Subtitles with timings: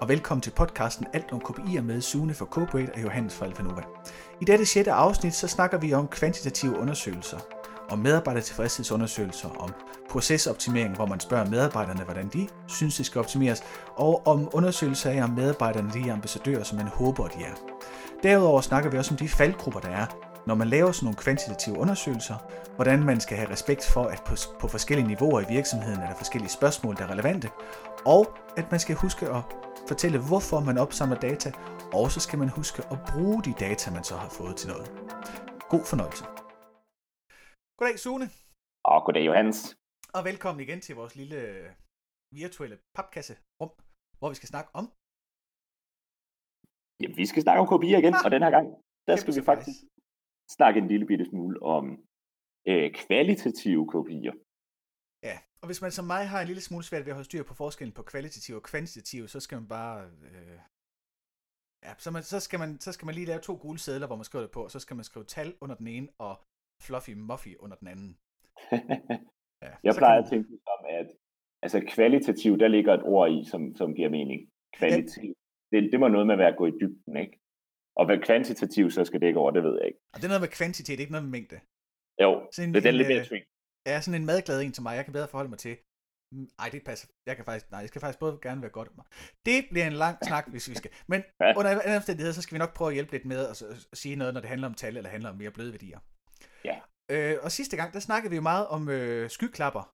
[0.00, 3.82] og velkommen til podcasten Alt om KPI'er med Sune for Corporate og Johannes fra Alfanova.
[4.40, 7.38] I dette sjette afsnit, så snakker vi om kvantitative undersøgelser,
[7.88, 9.72] om medarbejdertilfredshedsundersøgelser, om
[10.10, 13.62] procesoptimering, hvor man spørger medarbejderne, hvordan de synes, det skal optimeres,
[13.96, 17.54] og om undersøgelser af, om medarbejderne de er ambassadører, som man håber, de er.
[18.22, 20.06] Derudover snakker vi også om de faldgrupper, der er,
[20.46, 22.34] når man laver sådan nogle kvantitative undersøgelser,
[22.76, 26.16] hvordan man skal have respekt for, at på, på forskellige niveauer i virksomheden er der
[26.16, 27.50] forskellige spørgsmål, der er relevante,
[28.04, 28.26] og
[28.56, 29.42] at man skal huske at
[29.92, 31.48] fortælle, hvorfor man opsamler data,
[31.98, 34.86] og så skal man huske at bruge de data, man så har fået til noget.
[35.72, 36.24] God fornøjelse.
[37.78, 38.26] Goddag Sune.
[38.92, 39.58] Og goddag Johannes.
[40.16, 41.40] Og velkommen igen til vores lille
[42.40, 43.72] virtuelle papkasse rum,
[44.18, 44.84] hvor vi skal snakke om.
[47.02, 48.66] Ja, vi skal snakke om kopier igen, ah, og den her gang,
[49.08, 49.78] der skal vi faktisk
[50.56, 51.84] snakke en lille bitte smule om
[52.70, 54.34] øh, kvalitative kopier.
[55.60, 57.54] Og hvis man som mig har en lille smule svært ved at holde styr på
[57.54, 60.10] forskellen på kvalitativ og kvantitativ, så skal man bare...
[60.22, 60.58] Øh,
[61.84, 64.16] ja, så, man, så, skal man, så skal man lige lave to gule sædler, hvor
[64.16, 66.34] man skriver det på, og så skal man skrive tal under den ene, og
[66.82, 68.18] fluffy muffy under den anden.
[69.64, 70.24] ja, jeg plejer man...
[70.24, 71.08] at tænke som, at
[71.62, 74.50] altså kvalitativ, der ligger et ord i, som, som giver mening.
[74.78, 75.24] Kvalitet.
[75.24, 75.32] Ja.
[75.72, 77.40] Det, det må noget med at være at gå i dybden, ikke?
[77.96, 80.00] Og hvad kvantitativ så skal dække over, det ved jeg ikke.
[80.12, 81.60] Og det er noget med kvantitet, ikke noget med mængde.
[82.22, 82.30] Jo,
[82.62, 83.24] en, det er den lidt mere
[83.86, 85.76] Ja, sådan en madglad en til mig, jeg kan bedre forholde mig til.
[86.32, 87.08] Mm, ej, det passer.
[87.26, 89.06] Jeg kan faktisk, nej, jeg skal faktisk både gerne være godt mig.
[89.46, 90.90] Det bliver en lang snak, hvis vi skal.
[91.06, 91.22] Men
[91.58, 94.16] under andre omstændigheder, så skal vi nok prøve at hjælpe lidt med at, at sige
[94.16, 96.00] noget, når det handler om tal, eller handler om mere bløde værdier.
[96.64, 96.76] Ja.
[97.10, 99.92] Øh, og sidste gang, der snakkede vi jo meget om øh, skyklapper.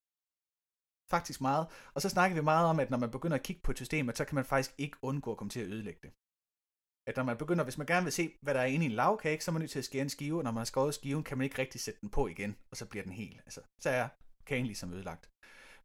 [1.15, 1.67] Faktisk meget.
[1.95, 4.15] Og så snakkede vi meget om, at når man begynder at kigge på et system,
[4.15, 6.13] så kan man faktisk ikke undgå at komme til at ødelægge det
[7.08, 8.98] at når man begynder, hvis man gerne vil se, hvad der er inde i en
[9.03, 10.95] lavkage, så er man nødt til at skære en skive, og når man har skåret
[10.95, 13.34] skiven, kan man ikke rigtig sætte den på igen, og så bliver den hel.
[13.47, 14.08] Altså, så er
[14.47, 15.25] kagen ligesom ødelagt.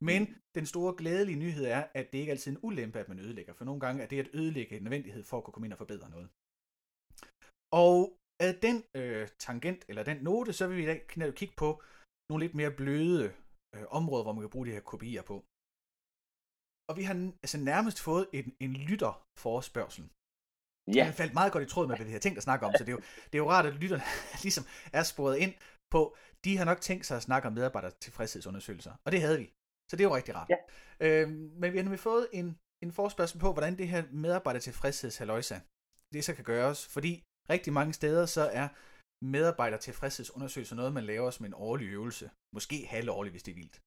[0.10, 0.22] Men
[0.56, 3.54] den store glædelige nyhed er, at det ikke altid er en ulempe, at man ødelægger,
[3.54, 5.78] for nogle gange er det at ødelægge en nødvendighed for at kunne komme ind og
[5.78, 6.30] forbedre noget.
[7.72, 7.98] Og
[8.48, 11.00] af den øh, tangent, eller den note, så vil vi i dag
[11.40, 11.70] kigge på
[12.30, 13.24] nogle lidt mere bløde
[13.76, 15.36] øh, områder, hvor man kan bruge de her kopier på.
[16.90, 20.06] Og vi har altså nærmest fået en, en lytterforspørgsel
[20.96, 21.06] Ja.
[21.06, 22.84] Den faldt meget godt i tråd med, hvad vi har tænkt at snakke om, så
[22.84, 24.04] det er jo, det er jo rart, at lytterne
[24.44, 25.54] ligesom er sporet ind
[25.92, 26.16] på,
[26.46, 29.54] de har nok tænkt sig at snakke om medarbejder tilfredshedsundersøgelser, og det havde vi.
[29.90, 30.50] Så det er jo rigtig rart.
[30.50, 30.60] Ja.
[31.08, 35.60] Øhm, men vi har nemlig fået en, en forspørgsel på, hvordan det her medarbejder tilfredshedshalløjsa,
[36.14, 38.68] det så kan gøres, fordi rigtig mange steder så er
[39.26, 42.30] medarbejder tilfredshedsundersøgelser noget, man laver som en årlig øvelse.
[42.56, 43.82] Måske halvårlig, hvis det er vildt.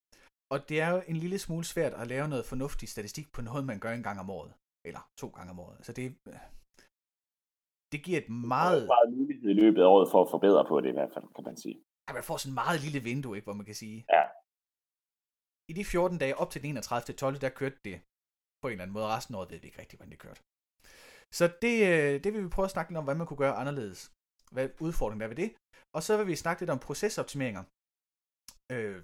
[0.53, 3.65] Og det er jo en lille smule svært at lave noget fornuftig statistik på noget,
[3.65, 4.53] man gør en gang om året.
[4.87, 5.77] Eller to gange om året.
[5.77, 6.17] Altså det,
[7.93, 8.83] det giver et meget...
[8.83, 11.27] Det meget mulighed i løbet af året for at forbedre på det i hvert fald,
[11.37, 11.77] kan man sige.
[12.07, 13.99] Ja, man får sådan et meget lille vindue, ikke, hvor man kan sige.
[14.17, 14.25] Ja.
[15.71, 17.17] I de 14 dage op til den 31.
[17.17, 17.41] 12.
[17.45, 17.97] der kørte det
[18.61, 19.07] på en eller anden måde.
[19.17, 20.43] Resten af året ved vi ikke rigtigt, hvordan det kørte.
[21.39, 23.61] Så det, øh, det vil vi prøve at snakke lidt om, hvad man kunne gøre
[23.63, 24.01] anderledes.
[24.55, 25.51] Hvad udfordringen er ved det.
[25.97, 27.65] Og så vil vi snakke lidt om procesoptimeringer.
[28.75, 28.97] Øh,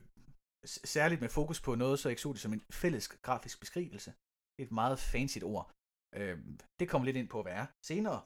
[0.95, 4.11] særligt med fokus på noget så eksotisk som en fælles grafisk beskrivelse.
[4.53, 5.67] Det er et meget fancy ord.
[6.19, 6.37] Øh,
[6.79, 8.19] det kommer lidt ind på, hvad er senere.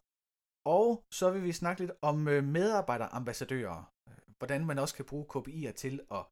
[0.65, 3.93] Og så vil vi snakke lidt om øh, medarbejderambassadører.
[4.09, 6.27] Øh, hvordan man også kan bruge KPI'er til at,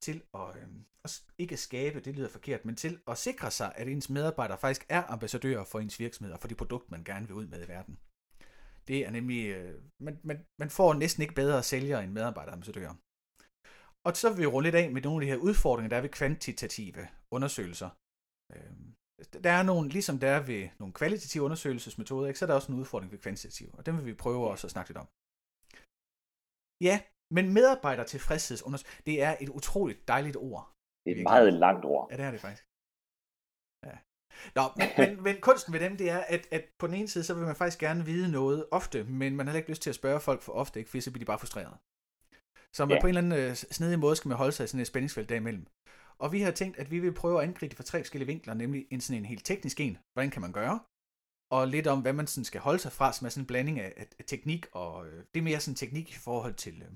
[0.00, 0.68] til at, øh,
[1.38, 5.02] ikke skabe, det lyder forkert, men til at sikre sig, at ens medarbejdere faktisk er
[5.02, 7.98] ambassadører for ens virksomhed og for de produkter, man gerne vil ud med i verden.
[8.88, 12.94] Det er nemlig, øh, man, man, man får næsten ikke bedre sælgere end medarbejderambassadører.
[14.04, 16.00] Og så vil vi runde lidt af med nogle af de her udfordringer, der er
[16.00, 17.90] ved kvantitative undersøgelser.
[18.52, 18.72] Øh,
[19.44, 22.72] der er nogle, ligesom der er ved nogle kvalitative undersøgelsesmetoder, ikke, så er der også
[22.72, 25.08] en udfordring ved kvantitative, og den vil vi prøve også at snakke lidt om.
[26.88, 26.96] Ja,
[27.36, 30.64] men medarbejder tilfredshedsundersøgelse, det er et utroligt dejligt ord.
[31.04, 32.04] Det er et meget langt ord.
[32.10, 32.64] Ja, det er det faktisk.
[33.88, 33.96] Ja.
[34.58, 37.24] Nå, men, men, men kunsten ved dem, det er, at, at på den ene side,
[37.24, 40.00] så vil man faktisk gerne vide noget ofte, men man har ikke lyst til at
[40.00, 41.76] spørge folk for ofte, ikke, for så bliver de bare frustreret.
[42.76, 43.00] Så man ja.
[43.00, 45.28] på en eller anden øh, snedig måde skal man holde sig i sådan et spændingsfelt
[45.28, 45.66] derimellem.
[46.22, 48.54] Og vi har tænkt, at vi vil prøve at angribe det fra tre forskellige vinkler,
[48.54, 50.80] nemlig en sådan en helt teknisk en, hvordan kan man gøre,
[51.56, 53.80] og lidt om, hvad man sådan skal holde sig fra, som er sådan en blanding
[53.80, 56.92] af, af teknik, og øh, det er mere sådan teknik i forhold til, øh,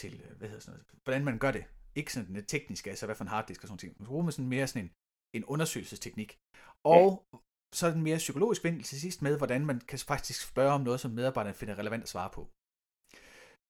[0.00, 1.64] til øh, hvad hedder sådan noget, hvordan man gør det.
[1.98, 3.94] Ikke sådan det tekniske, altså hvad for en harddisk og sådan ting.
[3.98, 4.90] Man bruger med sådan mere sådan en,
[5.36, 6.30] en undersøgelsesteknik.
[6.96, 7.38] Og ja.
[7.78, 10.80] så er den mere psykologisk vinkel til sidst med, hvordan man kan faktisk spørge om
[10.80, 12.42] noget, som medarbejderne finder relevant at svare på.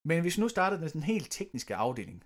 [0.09, 2.19] Men hvis vi nu starter den sådan helt tekniske afdeling,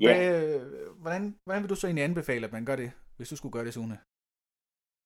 [0.00, 0.14] Ja.
[0.16, 0.60] Hvad,
[1.02, 3.64] hvordan, hvordan vil du så egentlig anbefale, at man gør det, hvis du skulle gøre
[3.64, 3.98] det, Sune?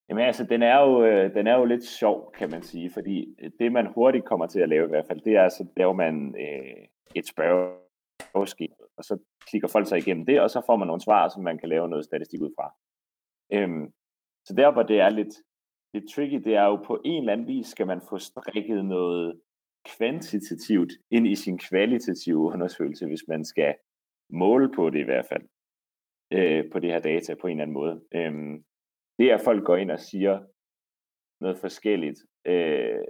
[0.09, 3.37] Jamen altså, den er, jo, øh, den er jo lidt sjov, kan man sige, fordi
[3.59, 6.35] det, man hurtigt kommer til at lave i hvert fald, det er, så laver man
[6.39, 9.19] øh, et spørgeskema, og så
[9.49, 11.89] klikker folk sig igennem det, og så får man nogle svar, som man kan lave
[11.89, 12.75] noget statistik ud fra.
[13.53, 13.93] Øhm,
[14.47, 15.35] så der, hvor det er lidt,
[15.95, 19.41] det tricky, det er jo på en eller anden vis, skal man få strikket noget
[19.97, 23.75] kvantitativt ind i sin kvalitative undersøgelse, hvis man skal
[24.31, 25.43] måle på det i hvert fald,
[26.33, 28.03] øh, på det her data på en eller anden måde.
[28.15, 28.61] Øh,
[29.19, 30.45] det at folk går ind og siger
[31.41, 33.05] noget forskelligt, øh,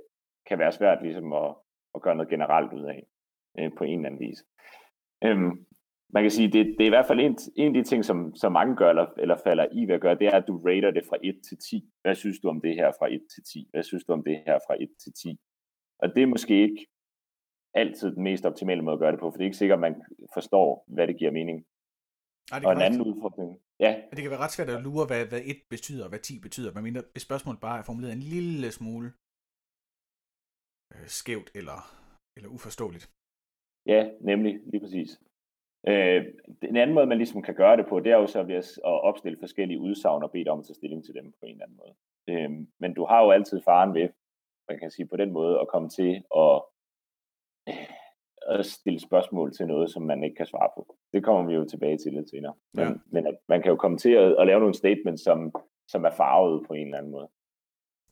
[0.46, 1.54] kan være svært ligesom at,
[1.94, 3.06] at gøre noget generelt ud af,
[3.58, 4.44] øh, på en eller anden vis.
[5.24, 5.66] Øhm,
[6.14, 8.34] man kan sige, det, det er i hvert fald en, en af de ting, som,
[8.34, 10.90] som mange gør, eller, eller falder i ved at gøre, det er, at du rater
[10.90, 11.90] det fra 1 til 10.
[12.02, 13.68] Hvad synes du om det her fra 1 til 10?
[13.70, 15.38] Hvad synes du om det her fra 1 til 10?
[15.98, 16.86] Og det er måske ikke
[17.78, 19.86] altid den mest optimale måde at gøre det på, for det er ikke sikkert, at
[19.88, 19.94] man
[20.34, 21.58] forstår, hvad det giver mening.
[22.52, 23.60] Ej, det og en anden udfordring.
[23.80, 23.90] Ja.
[24.10, 26.70] Det kan være ret svært at lure, hvad, hvad 1 betyder, og hvad 10 betyder,
[26.74, 29.08] men mindre, hvis spørgsmålet bare er formuleret en lille smule
[30.94, 31.78] øh, skævt eller,
[32.36, 33.06] eller uforståeligt.
[33.86, 35.10] Ja, nemlig, lige præcis.
[35.86, 36.24] Øh,
[36.62, 38.74] en anden måde, man ligesom kan gøre det på, det er jo så ved at
[39.08, 41.64] opstille forskellige udsagn og bede dig om at tage stilling til dem på en eller
[41.64, 41.94] anden måde.
[42.30, 44.08] Øh, men du har jo altid faren ved,
[44.68, 46.62] man kan sige på den måde, at komme til at,
[48.48, 50.96] at stille spørgsmål til noget, som man ikke kan svare på.
[51.12, 52.54] Det kommer vi jo tilbage til lidt senere.
[52.74, 52.94] Men, ja.
[53.06, 55.52] men at man kan jo komme til at, at lave nogle statements, som,
[55.88, 57.28] som er farvet på en eller anden måde.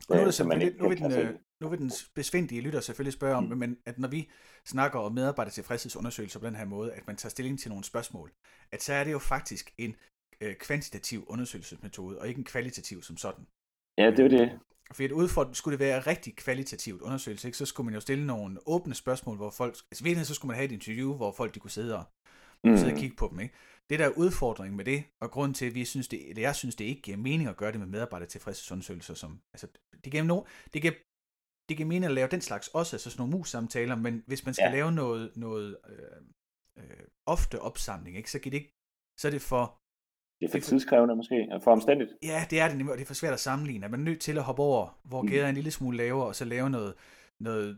[0.08, 3.12] Nu, er det øh, selvfølgelig, nu, vil den, øh, nu vil den besvindelige lytter selvfølgelig
[3.12, 3.58] spørge om, mm.
[3.58, 4.31] men at når vi
[4.64, 8.32] snakker om medarbejdertilfredshedsundersøgelser på den her måde, at man tager stilling til nogle spørgsmål,
[8.73, 9.97] at så er det jo faktisk en
[10.41, 13.44] øh, kvantitativ undersøgelsesmetode, og ikke en kvalitativ som sådan.
[13.99, 14.61] Ja, det er det.
[14.93, 18.27] For et udfordring, skulle det være rigtig kvalitativt undersøgelse, ikke, så skulle man jo stille
[18.27, 21.55] nogle åbne spørgsmål, hvor folk, altså i så skulle man have et interview, hvor folk
[21.55, 22.05] de kunne sidde og,
[22.65, 22.77] mm.
[22.77, 23.41] sidde og kigge på dem.
[23.41, 23.55] Ikke?
[23.91, 26.56] Det der er udfordringen med det, og grund til, at vi synes det, eller jeg
[26.56, 29.67] synes, det ikke giver mening at gøre det med medarbejdertilfredshedsundersøgelser, som, altså,
[30.05, 30.43] det giver, no,
[30.73, 30.94] det giver
[31.69, 34.55] det giver mening at lave den slags også, altså sådan nogle mus-samtaler, men hvis man
[34.55, 34.73] skal ja.
[34.73, 38.73] lave noget, noget øh, øh, ofte opsamling, ikke, så, det ikke,
[39.19, 39.81] så er det for...
[40.41, 42.11] Det er for tidskrævende måske, for omstændigt.
[42.23, 43.88] Ja, det er det nemlig, og det er for svært at sammenligne.
[43.88, 45.29] Man er nødt til at hoppe over, hvor mm.
[45.33, 46.94] er en lille smule lavere, og så lave noget,
[47.49, 47.69] noget,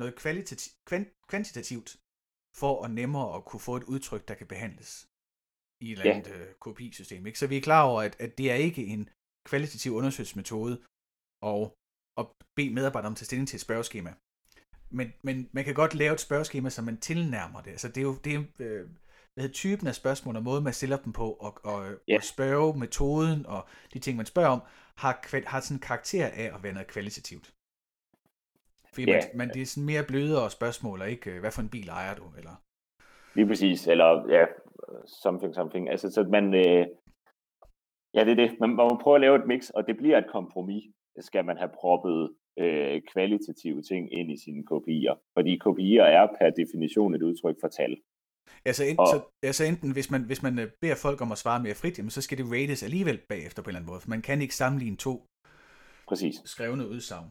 [0.00, 0.72] noget kvalitativ,
[1.30, 1.90] kvantitativt,
[2.60, 4.90] for at nemmere at kunne få et udtryk, der kan behandles
[5.82, 6.38] i et eller andet ja.
[6.38, 7.26] øh, KPI-system.
[7.26, 7.38] Ikke?
[7.38, 9.08] Så vi er klar over, at, at det er ikke en
[9.48, 10.74] kvalitativ undersøgelsesmetode,
[11.52, 11.62] og
[12.20, 12.26] at
[12.56, 14.12] bede medarbejdere om at tage stilling til et spørgeskema.
[14.90, 17.70] Men, men man kan godt lave et spørgeskema, så man tilnærmer det.
[17.70, 18.90] Altså det er jo det er, øh,
[19.36, 22.18] hvad typen af spørgsmål og måden, man stiller dem på, og, og, yeah.
[22.18, 23.62] og spørge metoden og
[23.92, 24.62] de ting, man spørger om,
[25.02, 25.12] har,
[25.52, 27.46] har sådan en karakter af at være noget kvalitativt.
[28.94, 29.22] Fordi yeah.
[29.22, 31.88] man, man, det er sådan mere blødere spørgsmål, og ikke, øh, hvad for en bil
[31.88, 32.54] ejer du, eller...
[33.34, 34.44] Lige præcis, eller ja,
[35.22, 35.90] something, something.
[35.90, 36.86] Altså, så man, øh,
[38.14, 38.50] ja, det er det.
[38.60, 40.84] Man, man må prøve at lave et mix, og det bliver et kompromis
[41.20, 45.14] skal man have proppet øh, kvalitative ting ind i sine kopier.
[45.34, 47.96] Fordi kopier er per definition et udtryk for tal.
[48.70, 49.18] Altså, enten, og, så,
[49.50, 52.10] altså enten, hvis man, hvis man øh, beder folk om at svare mere frit, jamen,
[52.10, 54.60] så skal det rates alligevel bagefter på en eller anden måde, for man kan ikke
[54.62, 55.14] sammenligne to
[56.08, 56.34] Præcis.
[56.44, 57.28] skrevne udsagn.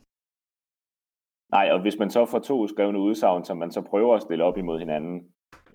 [1.55, 4.43] Nej, og hvis man så får to skrevne udsagn, som man så prøver at stille
[4.43, 5.17] op imod hinanden,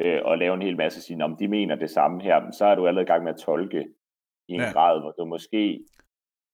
[0.01, 2.75] øh, og lave en hel masse sige, om de mener det samme her, så er
[2.75, 3.81] du allerede i gang med at tolke
[4.49, 4.73] i en ja.
[4.73, 5.85] grad, hvor du måske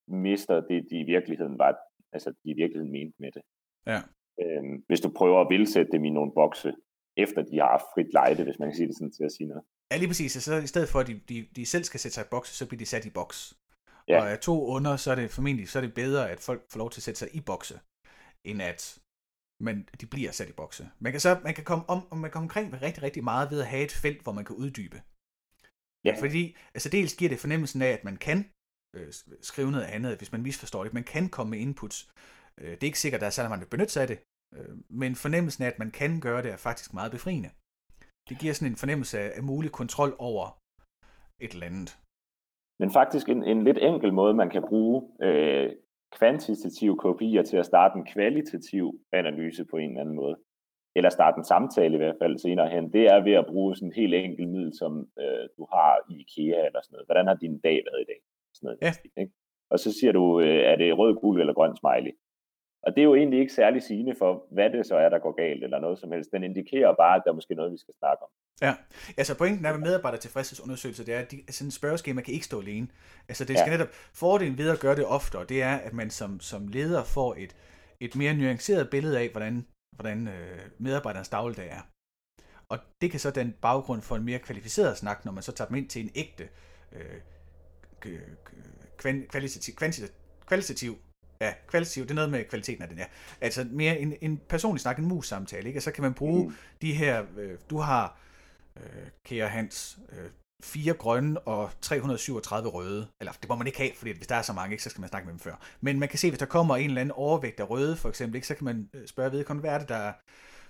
[0.08, 1.76] mister det, de i virkeligheden var,
[2.12, 3.42] altså de i virkeligheden mente med det.
[3.86, 4.00] Ja.
[4.42, 6.74] Øhm, hvis du prøver at vildsætte dem i nogle bokse,
[7.16, 9.48] efter de har haft frit lejde, hvis man kan sige det sådan til at sige
[9.48, 9.64] noget.
[9.90, 10.32] Ja, lige præcis.
[10.32, 12.66] Så i stedet for, at de, de, de selv skal sætte sig i bokse, så
[12.66, 13.58] bliver de sat i boks.
[14.08, 14.20] Ja.
[14.20, 16.78] Og er to under, så er det formentlig så er det bedre, at folk får
[16.78, 17.80] lov til at sætte sig i bokse,
[18.44, 18.98] end at
[19.60, 20.90] men de bliver sat i bokse.
[20.98, 23.66] Man kan, så, man kan komme om, man kan omkring rigtig, rigtig meget ved at
[23.66, 25.02] have et felt, hvor man kan uddybe.
[26.04, 26.14] Ja.
[26.20, 28.50] Fordi, altså dels giver det fornemmelsen af, at man kan,
[28.96, 30.92] øh, skrive noget andet, hvis man misforstår det.
[30.94, 32.10] Man kan komme med inputs.
[32.58, 34.18] Øh, det er ikke sikkert, at der er særlig mange, der benytter sig af det,
[35.02, 37.50] men fornemmelsen af, at man kan gøre det, er faktisk meget befriende.
[38.28, 40.44] Det giver sådan en fornemmelse af, af mulig kontrol over
[41.44, 41.90] et eller andet.
[42.80, 45.72] Men faktisk en, en lidt enkel måde, man kan bruge øh,
[46.18, 50.36] kvantitative kopier til at starte en kvalitativ analyse på en eller anden måde,
[50.96, 53.88] eller starte en samtale i hvert fald senere hen, det er ved at bruge sådan
[53.88, 57.06] en helt enkelt middel, som øh, du har i IKEA eller sådan noget.
[57.06, 58.20] Hvordan har din dag været i dag?
[58.54, 58.78] Sådan noget.
[58.82, 58.92] Ja.
[59.22, 59.32] Ikke?
[59.70, 62.12] Og så siger du, øh, er det rød, gul eller grøn smiley?
[62.86, 65.32] Og det er jo egentlig ikke særlig sigende for, hvad det så er, der går
[65.32, 66.32] galt, eller noget som helst.
[66.32, 68.28] Den indikerer bare, at der er måske noget, vi skal snakke om.
[68.62, 68.74] Ja,
[69.16, 72.46] altså pointen er med medarbejder tilfredshedsundersøgelser, det er, at de, altså en spørgeskema kan ikke
[72.46, 72.88] stå alene.
[73.28, 73.76] Altså det skal ja.
[73.76, 77.34] netop, fordelen ved at gøre det oftere, det er, at man som, som leder får
[77.38, 77.56] et,
[78.00, 79.66] et mere nuanceret billede af, hvordan,
[79.96, 81.82] hvordan øh, medarbejderens dagligdag er.
[82.68, 85.68] Og det kan så den baggrund for en mere kvalificeret snak, når man så tager
[85.68, 86.48] dem ind til en ægte
[86.92, 87.20] øh,
[89.28, 89.74] kvalitativ,
[90.46, 90.98] kvalitativ
[91.40, 93.04] Ja, kvalitativ, det er noget med kvaliteten af den, ja.
[93.40, 95.78] Altså mere en, en personlig snak, en mus-samtale, ikke?
[95.78, 96.54] Og så kan man bruge mm.
[96.82, 98.18] de her, øh, du har,
[98.76, 100.30] øh, kære Hans, øh,
[100.64, 103.08] fire grønne og 337 røde.
[103.20, 105.00] Eller det må man ikke have, fordi hvis der er så mange, ikke, så skal
[105.00, 105.54] man snakke med dem før.
[105.80, 108.34] Men man kan se, hvis der kommer en eller anden overvægt af røde, for eksempel,
[108.34, 110.12] ikke, så kan man øh, spørge vedkommende, hvad er det, der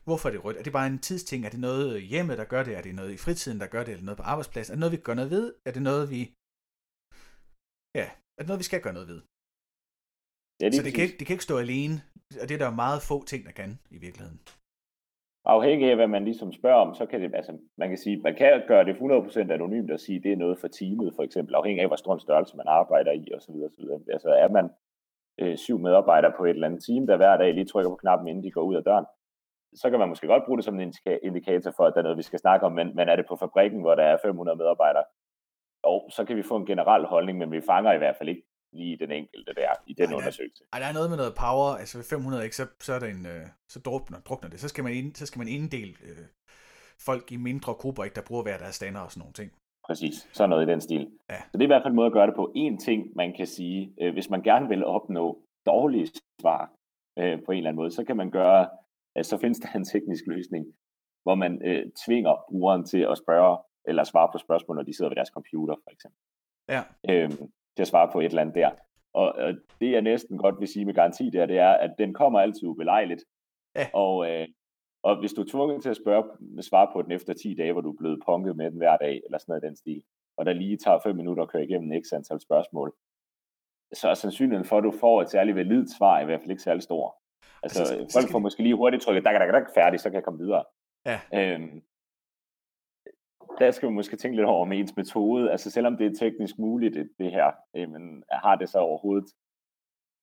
[0.08, 0.56] Hvorfor er det rødt?
[0.56, 1.44] Er det bare en tidsting?
[1.44, 2.76] Er det noget hjemme, der gør det?
[2.76, 3.92] Er det noget i fritiden, der gør det?
[3.92, 4.72] Er det noget på arbejdspladsen?
[4.72, 5.54] Er det noget, vi gør noget ved?
[5.68, 6.20] Er det noget, vi...
[7.98, 8.06] Ja,
[8.36, 9.20] er det noget, vi skal gøre noget ved?
[10.60, 11.94] Ja, det så det kan, ikke, det kan ikke stå alene,
[12.40, 14.40] og det er der meget få ting, der kan i virkeligheden.
[15.44, 18.34] Afhængig af, hvad man ligesom spørger om, så kan det, altså, man kan sige, man
[18.34, 21.82] kan gøre det 100% anonymt og sige, det er noget for teamet, for eksempel, afhængig
[21.82, 23.54] af, hvor stor en størrelse man arbejder i, osv.
[23.68, 23.84] osv.
[24.12, 24.70] Altså, er man
[25.40, 28.28] øh, syv medarbejdere på et eller andet team, der hver dag lige trykker på knappen,
[28.28, 29.06] inden de går ud af døren,
[29.74, 32.18] så kan man måske godt bruge det som en indikator for, at der er noget,
[32.18, 35.04] vi skal snakke om, men, men er det på fabrikken, hvor der er 500 medarbejdere,
[35.82, 38.42] og så kan vi få en generel holdning, men vi fanger i hvert fald ikke
[38.72, 40.64] lige den enkelte der i den ej, undersøgelse.
[40.72, 43.06] Ej, der er noget med noget power, altså ved 500, ikke, så, så, er der
[43.06, 44.60] en, øh, så drukner, drukner det.
[44.60, 46.26] Så skal man, ind, så skal man inddele øh,
[47.08, 49.52] folk i mindre grupper, ikke, der bruger hver deres stander og sådan nogle ting.
[49.86, 51.10] Præcis, så noget i den stil.
[51.30, 51.40] Ja.
[51.50, 52.52] Så det er i hvert fald en måde at gøre det på.
[52.54, 56.08] En ting, man kan sige, øh, hvis man gerne vil opnå dårlige
[56.40, 56.70] svar
[57.18, 58.68] øh, på en eller anden måde, så kan man gøre,
[59.16, 60.66] at så findes der en teknisk løsning,
[61.22, 63.58] hvor man øh, tvinger brugeren til at spørge
[63.88, 66.20] eller svare på spørgsmål, når de sidder ved deres computer, for eksempel.
[66.74, 66.82] Ja.
[67.10, 68.70] Øhm, til at svare på et eller andet der.
[69.14, 72.14] Og, og det jeg næsten godt vil sige med garanti der, det er, at den
[72.14, 73.24] kommer altid ubelejligt.
[73.76, 73.86] Ja.
[73.92, 74.48] Og, øh,
[75.02, 76.24] og hvis du er tvunget til at spørge,
[76.62, 79.22] svare på den efter 10 dage, hvor du er blevet punket med den hver dag,
[79.24, 80.02] eller sådan noget i den stil,
[80.36, 82.94] og der lige tager 5 minutter at køre igennem x antal spørgsmål,
[83.92, 86.62] så er sandsynligheden for, at du får et særligt validt svar, i hvert fald ikke
[86.62, 87.16] særlig stor.
[87.62, 90.44] Altså, altså folk får måske lige hurtigt trykket, der er færdig, så kan jeg komme
[90.44, 90.64] videre.
[91.06, 91.20] Ja.
[91.34, 91.82] Øhm,
[93.58, 95.50] der skal man måske tænke lidt over med ens metode.
[95.50, 99.28] Altså selvom det er teknisk muligt, det, det her, øh, men har det så overhovedet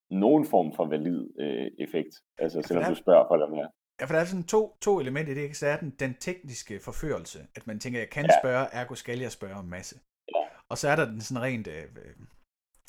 [0.09, 2.13] nogen form for valid øh, effekt?
[2.37, 4.99] Altså ja, selvom der, du spørger om det Ja, for der er sådan to, to
[4.99, 5.57] elementer i det.
[5.57, 8.39] Så er den, den tekniske forførelse, at man tænker, jeg kan ja.
[8.41, 9.95] spørge, ergo skal jeg spørge om masse.
[10.35, 10.43] Ja.
[10.69, 12.15] Og så er der den sådan rent øh, øh,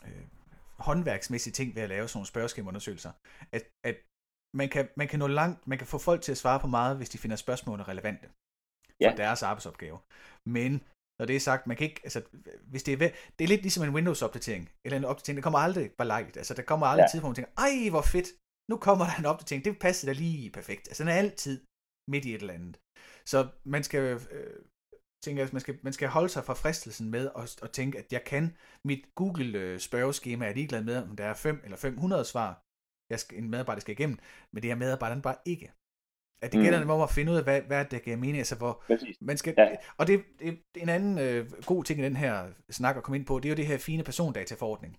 [0.06, 0.24] øh,
[0.78, 3.10] håndværksmæssige ting ved at lave sådan nogle spørgeskemaundersøgelser.
[3.52, 3.96] At, at
[4.54, 6.96] man kan, man kan nå langt, man kan få folk til at svare på meget,
[6.96, 8.28] hvis de finder spørgsmålene relevante
[9.00, 9.10] ja.
[9.10, 9.98] for deres arbejdsopgave.
[10.56, 10.72] Men
[11.18, 12.22] når det er sagt, man kan ikke, altså,
[12.70, 15.58] hvis det er, ved, det er lidt ligesom en Windows-opdatering, eller en opdatering, der kommer
[15.58, 17.10] aldrig bare lejligt, altså der kommer aldrig ja.
[17.10, 18.28] tid, hvor man tænker, ej, hvor fedt,
[18.70, 21.64] nu kommer der en opdatering, det passer da lige perfekt, altså den er altid
[22.12, 22.76] midt i et eller andet.
[23.32, 24.02] Så man skal,
[24.36, 24.64] øh,
[25.24, 28.08] tænke, at man skal, man skal holde sig fra fristelsen med at, at tænke, at
[28.12, 28.44] jeg kan,
[28.88, 32.50] mit Google-spørgeskema er ligeglad med, om der er 5 eller 500 svar,
[33.12, 34.18] jeg skal, en medarbejder skal igennem,
[34.52, 35.72] men det er medarbejderen bare ikke.
[36.44, 36.90] At det gælder mm.
[36.90, 38.38] om at finde ud af, hvad, hvad det giver mening.
[38.38, 38.72] Altså, hvor
[39.24, 39.68] man skal, ja.
[39.96, 42.34] Og det, det, en anden øh, god ting i den her
[42.70, 44.92] snak at komme ind på, det er jo det her fine persondataforordning.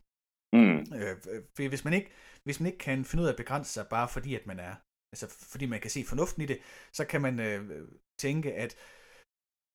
[0.53, 0.77] Mm.
[0.99, 1.15] Øh,
[1.55, 2.09] for hvis man, ikke,
[2.43, 4.75] hvis man ikke kan finde ud af at begrænse sig, bare fordi at man er,
[5.13, 6.59] altså fordi man kan se fornuften i det,
[6.93, 7.87] så kan man øh,
[8.19, 8.75] tænke, at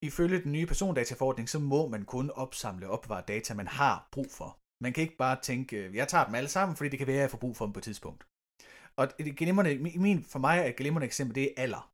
[0.02, 4.30] ifølge den nye persondataforordning, så må man kun opsamle og opbevare data, man har brug
[4.38, 4.58] for.
[4.82, 7.22] Man kan ikke bare tænke, jeg tager dem alle sammen, fordi det kan være, at
[7.22, 8.29] jeg får brug for dem på et tidspunkt.
[9.00, 11.92] Og et glimrende, min, for mig er et glimrende eksempel, det er alder.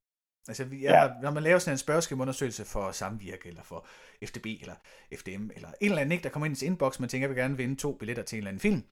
[0.49, 1.23] Altså, jeg, ja.
[1.23, 3.87] når man laver sådan en spørgeskemaundersøgelse for Samvirke, eller for
[4.25, 4.75] FDB, eller
[5.15, 7.31] FDM, eller en eller anden, ikke, der kommer ind i sin inbox, man tænker, jeg
[7.35, 8.83] vil gerne vinde to billetter til en eller anden film.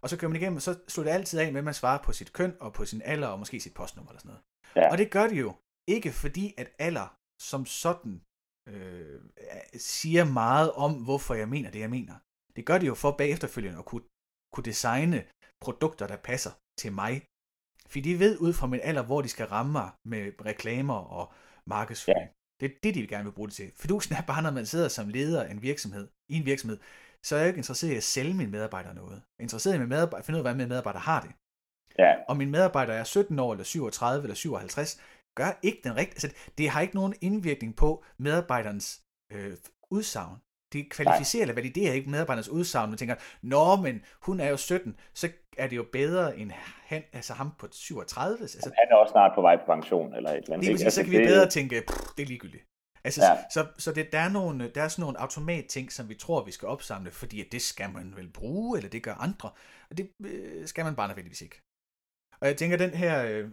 [0.00, 2.02] Og så kører man igennem, og så slutter det altid af med, at man svarer
[2.02, 4.42] på sit køn, og på sin alder, og måske sit postnummer, eller sådan noget.
[4.76, 4.90] Ja.
[4.92, 5.54] Og det gør det jo
[5.88, 8.22] ikke fordi, at alder som sådan
[8.68, 9.20] øh,
[9.76, 12.14] siger meget om, hvorfor jeg mener det, jeg mener.
[12.56, 14.04] Det gør det jo for bagefterfølgende at kunne,
[14.52, 15.24] kunne designe
[15.60, 17.26] produkter, der passer til mig
[17.88, 21.32] fordi de ved ud fra min alder, hvor de skal ramme mig med reklamer og
[21.66, 22.20] markedsføring.
[22.20, 22.26] Ja.
[22.60, 23.72] Det er det, de gerne vil bruge det til.
[23.76, 26.78] Fidusen er bare, når man sidder som leder af en virksomhed, i en virksomhed,
[27.22, 29.14] så er jeg ikke interesseret i at sælge mine medarbejdere noget.
[29.14, 31.30] Jeg er interesseret i at medarbejder, finde ud af, hvordan mine medarbejdere har det.
[31.98, 32.14] Ja.
[32.28, 35.00] Og min medarbejder er 17 år, eller 37, eller 57,
[35.36, 36.14] gør ikke den rigtige...
[36.14, 39.56] Altså, det har ikke nogen indvirkning på medarbejderens øh,
[39.90, 40.36] udsagn.
[40.72, 42.90] Det kvalificerer eller validerer ikke medarbejdernes udsagn.
[42.90, 46.50] Man tænker, nå, men hun er jo 17, så er det jo bedre end
[46.84, 48.38] han, altså ham på 37.
[48.40, 50.64] Altså, han er også snart på vej på pension, eller et eller andet.
[50.64, 51.20] Lige præcis, altså, så kan det...
[51.20, 51.74] vi bedre tænke,
[52.16, 52.64] det er ligegyldigt.
[53.04, 53.36] Altså, ja.
[53.50, 56.50] så, så det, der, er nogle, der er sådan nogle automatting, som vi tror, vi
[56.50, 59.50] skal opsamle, fordi at det skal man vel bruge, eller det gør andre.
[59.90, 61.60] Og det øh, skal man bare nødvendigvis ikke.
[62.40, 63.52] Og jeg tænker, den her, øh,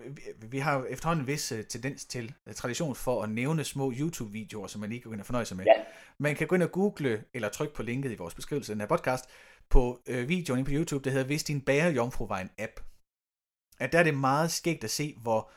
[0.52, 4.68] vi har efterhånden en vis øh, tendens til, øh, tradition for at nævne små YouTube-videoer,
[4.68, 5.66] som man ikke kan fornøje sig med.
[5.66, 5.84] Ja.
[6.20, 8.82] Man kan gå ind og google, eller trykke på linket i vores beskrivelse af den
[8.82, 9.26] her podcast,
[9.70, 12.80] på videoen inde på YouTube, der hedder Hvis din bærejomfru var en app.
[13.80, 15.52] At der er det meget skægt at se, hvor,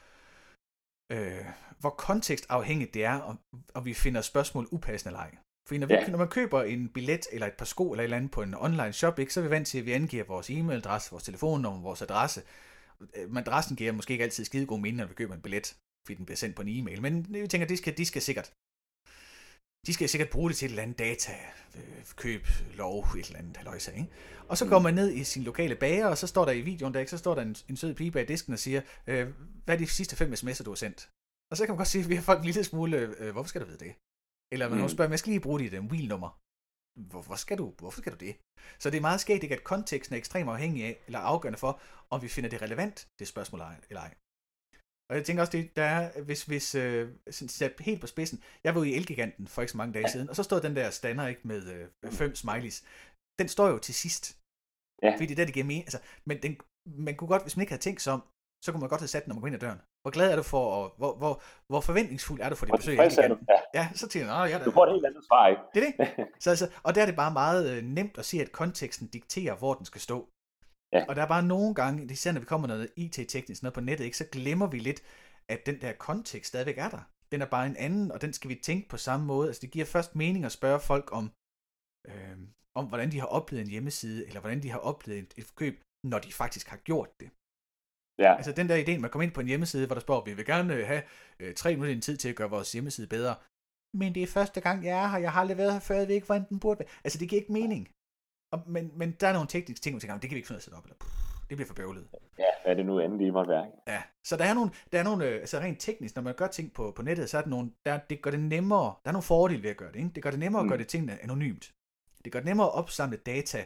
[1.12, 1.44] øh,
[1.78, 3.36] hvor kontekstafhængigt det er, og,
[3.74, 5.36] og vi finder spørgsmål upassende eller ej.
[5.68, 6.08] For når, vi, ja.
[6.08, 8.54] når man køber en billet eller et par sko eller et eller andet på en
[8.54, 11.82] online shop, ikke, så er vi vant til, at vi angiver vores e-mailadresse, vores telefonnummer,
[11.82, 12.46] vores adresse, Øh,
[13.28, 16.26] madrassen giver måske ikke altid skide god mening, når vi køber en billet, fordi den
[16.26, 18.48] bliver sendt på en e-mail, men vi tænker, de skal, de skal sikkert.
[19.86, 21.32] de skal sikkert bruge det til et eller andet data,
[21.76, 24.08] øh, køb, lov, et eller andet haløjse, ikke?
[24.48, 26.94] Og så går man ned i sin lokale bager, og så står der i videoen,
[26.94, 29.28] der, ikke, så står der en, en sød pige bag disken og siger, øh,
[29.64, 31.10] hvad er de sidste fem sms'er, du har sendt?
[31.50, 33.48] Og så kan man godt sige, at vi har folk en lille smule, øh, hvorfor
[33.48, 33.94] skal du vide det?
[34.52, 34.88] Eller man mm.
[34.88, 36.30] spørger, jeg skal lige bruge dit mobilnummer.
[37.00, 38.36] Hvorfor skal, du, hvorfor skal du det?
[38.78, 42.22] Så det er meget skægt, at konteksten er ekstremt afhængig af, eller afgørende for, om
[42.22, 43.60] vi finder det relevant, det spørgsmål
[43.90, 44.14] eller ej.
[45.10, 48.74] Og jeg tænker også, det, der er, hvis, hvis øh, sat helt på spidsen, jeg
[48.74, 50.90] var jo i Elgiganten for ikke så mange dage siden, og så stod den der
[50.90, 52.84] stander ikke med øh, fem smileys.
[53.38, 54.24] Den står jo til sidst.
[55.02, 55.10] Ja.
[55.14, 55.84] Fordi det er der, det giver mening.
[55.88, 56.52] Altså, men den,
[57.06, 58.22] man kunne godt, hvis man ikke havde tænkt sig om,
[58.64, 59.80] så kunne man godt have sat den, når man går ind ad døren.
[60.04, 62.98] Hvor glad er du for, og hvor, hvor, hvor forventningsfuld er du for dit besøg?
[62.98, 63.36] Er du?
[63.48, 63.80] Ja.
[63.80, 65.62] ja, så tænker jeg, ja, du får et helt andet svar, ikke?
[65.74, 66.26] Det er det.
[66.42, 69.54] Så, altså, og der er det bare meget øh, nemt at se, at konteksten dikterer,
[69.56, 70.28] hvor den skal stå.
[70.92, 71.04] Ja.
[71.08, 74.04] Og der er bare nogle gange, især når vi kommer noget IT-teknisk noget på nettet,
[74.04, 75.00] ikke, så glemmer vi lidt,
[75.48, 77.02] at den der kontekst stadigvæk er der.
[77.32, 79.48] Den er bare en anden, og den skal vi tænke på samme måde.
[79.48, 81.24] Altså det giver først mening at spørge folk om,
[82.08, 82.38] øh,
[82.74, 85.82] om hvordan de har oplevet en hjemmeside, eller hvordan de har oplevet et, et køb,
[86.04, 87.30] når de faktisk har gjort det.
[88.18, 88.34] Ja.
[88.36, 90.46] Altså den der idé, man kommer ind på en hjemmeside, hvor der står, vi vil
[90.46, 91.02] gerne have
[91.40, 93.34] øh, tre minutter i tid til at gøre vores hjemmeside bedre.
[93.94, 96.08] Men det er første gang, jeg er her, jeg har aldrig været her før, jeg
[96.08, 96.88] ved ikke, hvordan den burde være.
[97.04, 97.88] Altså det giver ikke mening.
[98.52, 100.56] Og, men, men der er nogle tekniske ting, man tænker, det kan vi ikke finde
[100.56, 100.84] ud af at sætte op.
[100.84, 100.96] Eller,
[101.48, 102.06] det bliver for bøvlet.
[102.38, 103.66] Ja, hvad er det nu endelig måtte være?
[103.88, 106.46] Ja, så der er nogle, der er nogle øh, altså rent teknisk, når man gør
[106.46, 109.12] ting på, på nettet, så er der nogle, der, det gør det nemmere, der er
[109.12, 110.10] nogle fordele ved at gøre det, ikke?
[110.14, 110.68] Det gør det nemmere mm.
[110.68, 111.72] at gøre det tingene anonymt.
[112.24, 113.64] Det gør det nemmere at opsamle data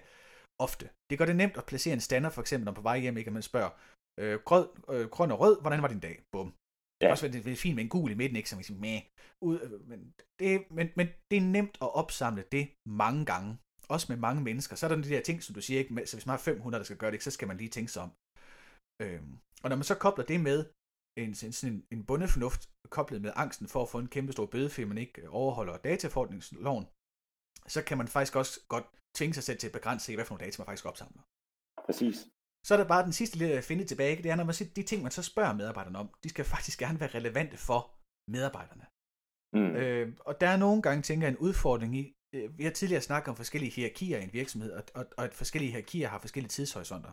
[0.58, 0.88] ofte.
[1.10, 3.30] Det gør det nemt at placere en stander, for eksempel, når på vej hjem, ikke?
[3.30, 3.70] man spørger,
[4.18, 6.16] øh, grød, øh, grøn og rød, hvordan var din dag?
[6.32, 6.46] Bum.
[6.46, 6.52] Ja.
[7.00, 8.50] Det er også det er fint med en gul i midten, ikke?
[8.50, 9.00] Som siger, med,
[9.48, 12.68] ud, øh, men, det, men, men det er nemt at opsamle det
[13.02, 13.58] mange gange.
[13.88, 14.76] Også med mange mennesker.
[14.76, 16.06] Så er der de der ting, som du siger, ikke?
[16.06, 18.02] Så hvis man har 500, der skal gøre det, så skal man lige tænke sig
[18.02, 18.12] om.
[19.02, 20.58] Øhm, og når man så kobler det med
[21.22, 24.70] en, sådan en, en bundefornuft, koblet med angsten for at få en kæmpe stor bøde,
[24.70, 26.86] fordi man ikke overholder dataforordningsloven,
[27.74, 30.44] så kan man faktisk også godt tvinge sig selv til at begrænse, hvad for nogle
[30.44, 31.22] data man faktisk opsamler.
[31.86, 32.16] Præcis.
[32.68, 34.70] Så er der bare den sidste lille at finde tilbage, det er, når man siger,
[34.76, 37.80] de ting, man så spørger medarbejderne om, de skal faktisk gerne være relevante for
[38.30, 38.86] medarbejderne.
[39.52, 39.76] Mm.
[39.76, 43.02] Øh, og der er nogle gange, tænker jeg, en udfordring i, øh, vi har tidligere
[43.02, 46.48] snakket om forskellige hierarkier i en virksomhed, og, og, og at forskellige hierarkier har forskellige
[46.48, 47.12] tidshorisonter.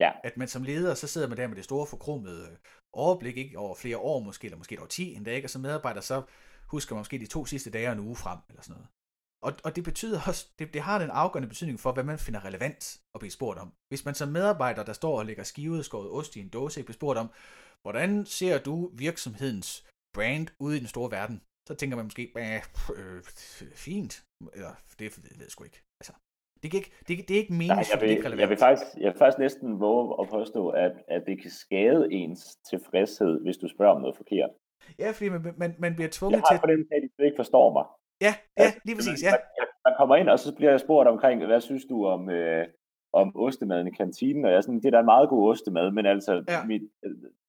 [0.00, 0.12] Ja.
[0.24, 2.58] At man som leder, så sidder man der med det store forkromede
[2.92, 5.46] overblik, ikke over flere år måske, eller måske over 10 endda, ikke?
[5.46, 6.22] og som medarbejder, så
[6.66, 8.88] husker man måske de to sidste dage og en uge frem, eller sådan noget.
[9.46, 12.44] Og, og det betyder også, det, det har den afgørende betydning for, hvad man finder
[12.44, 13.72] relevant at blive spurgt om.
[13.88, 16.94] Hvis man som medarbejder, der står og lægger skivet skåret ost i en dåse, bliver
[16.94, 17.30] spurgt om,
[17.82, 21.42] hvordan ser du virksomhedens brand ude i den store verden?
[21.68, 23.22] Så tænker man måske, øh,
[23.74, 24.24] fint,
[24.54, 25.82] eller det ved jeg sgu ikke.
[26.00, 26.12] Altså,
[26.62, 29.12] det, kan ikke, det, det er ikke meningsfuldt, det er ikke Jeg vil faktisk, jeg
[29.12, 33.68] vil faktisk næsten våge at påstå, at, at det kan skade ens tilfredshed, hvis du
[33.68, 34.50] spørger om noget forkert.
[34.98, 36.54] Ja, fordi man, man, man bliver tvunget til...
[36.54, 37.84] Jeg har på den at de ikke forstår mig.
[38.26, 39.30] Ja, ja, altså, lige præcis, ja.
[39.30, 42.66] Man, man kommer ind, og så bliver jeg spurgt omkring, hvad synes du om, øh,
[43.12, 45.90] om ostemaden i kantinen, og jeg er sådan, det er da en meget god ostemad,
[45.90, 46.64] men altså, ja.
[46.64, 46.82] mit,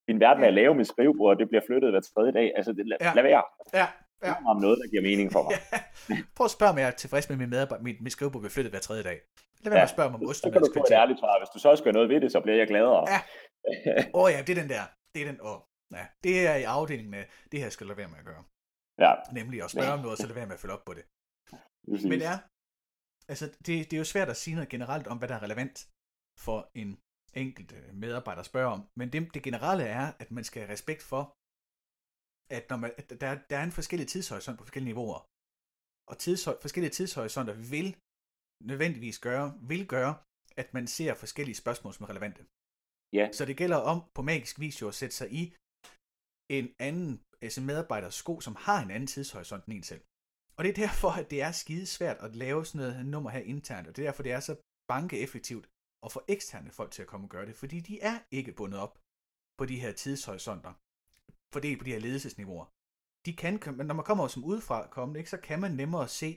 [0.08, 2.86] min verden er at lave mit skrivebord, det bliver flyttet hver tredje dag, altså, det,
[2.86, 3.12] lad, ja.
[3.14, 3.42] lad være.
[3.74, 3.86] Ja,
[4.24, 4.34] ja.
[4.50, 5.52] om noget, der giver mening for mig.
[5.72, 6.16] ja.
[6.36, 8.72] Prøv at spørge, om jeg er tilfreds med min medarbejder, mit, mit skrivebord bliver flyttet
[8.72, 9.18] hver tredje dag.
[9.64, 9.84] Lad være ja.
[9.84, 10.52] med at spørge mig om ostemad.
[10.52, 11.40] Så kan du få et ærligt svar.
[11.40, 13.04] Hvis du så også gør noget ved det, så bliver jeg gladere.
[13.14, 13.20] Ja.
[14.16, 14.84] Åh oh, ja, det er den der.
[15.14, 15.50] Det er den, åh.
[15.50, 15.60] Oh.
[15.98, 18.42] Ja, det er i afdelingen med, det her skal du lade være med at gøre.
[18.98, 19.12] Ja.
[19.38, 21.04] Nemlig at spørge om noget, så lade være med at følge op på det.
[21.90, 22.08] Præcis.
[22.10, 22.34] Men ja,
[23.32, 25.76] altså det, det er jo svært at sige noget generelt om, hvad der er relevant
[26.46, 26.90] for en
[27.42, 28.80] enkelt øh, medarbejder at spørge om.
[28.98, 31.22] Men det, det generelle er, at man skal have respekt for,
[32.56, 35.20] at, når man, at der, der er en forskellig tidshorisont på forskellige niveauer.
[36.10, 37.88] Og tidshøj, forskellige tidshorisonter vil
[38.70, 40.14] nødvendigvis gøre, vil gøre,
[40.56, 42.42] at man ser forskellige spørgsmål som er relevante.
[43.18, 43.24] Ja.
[43.36, 45.42] Så det gælder om på magisk vis jo at sætte sig i
[46.58, 47.10] en anden
[47.44, 50.02] altså medarbejders sko, som har en anden tidshorisont end en selv.
[50.56, 53.40] Og det er derfor, at det er skide svært at lave sådan noget nummer her
[53.40, 54.56] internt, og det er derfor, det er så
[54.88, 55.66] bankeeffektivt
[56.04, 58.80] at få eksterne folk til at komme og gøre det, fordi de er ikke bundet
[58.80, 58.98] op
[59.58, 60.72] på de her tidshorisonter,
[61.54, 62.66] fordelt på de her ledelsesniveauer.
[63.26, 66.30] De kan, men når man kommer som udefra kommende, ikke, så kan man nemmere se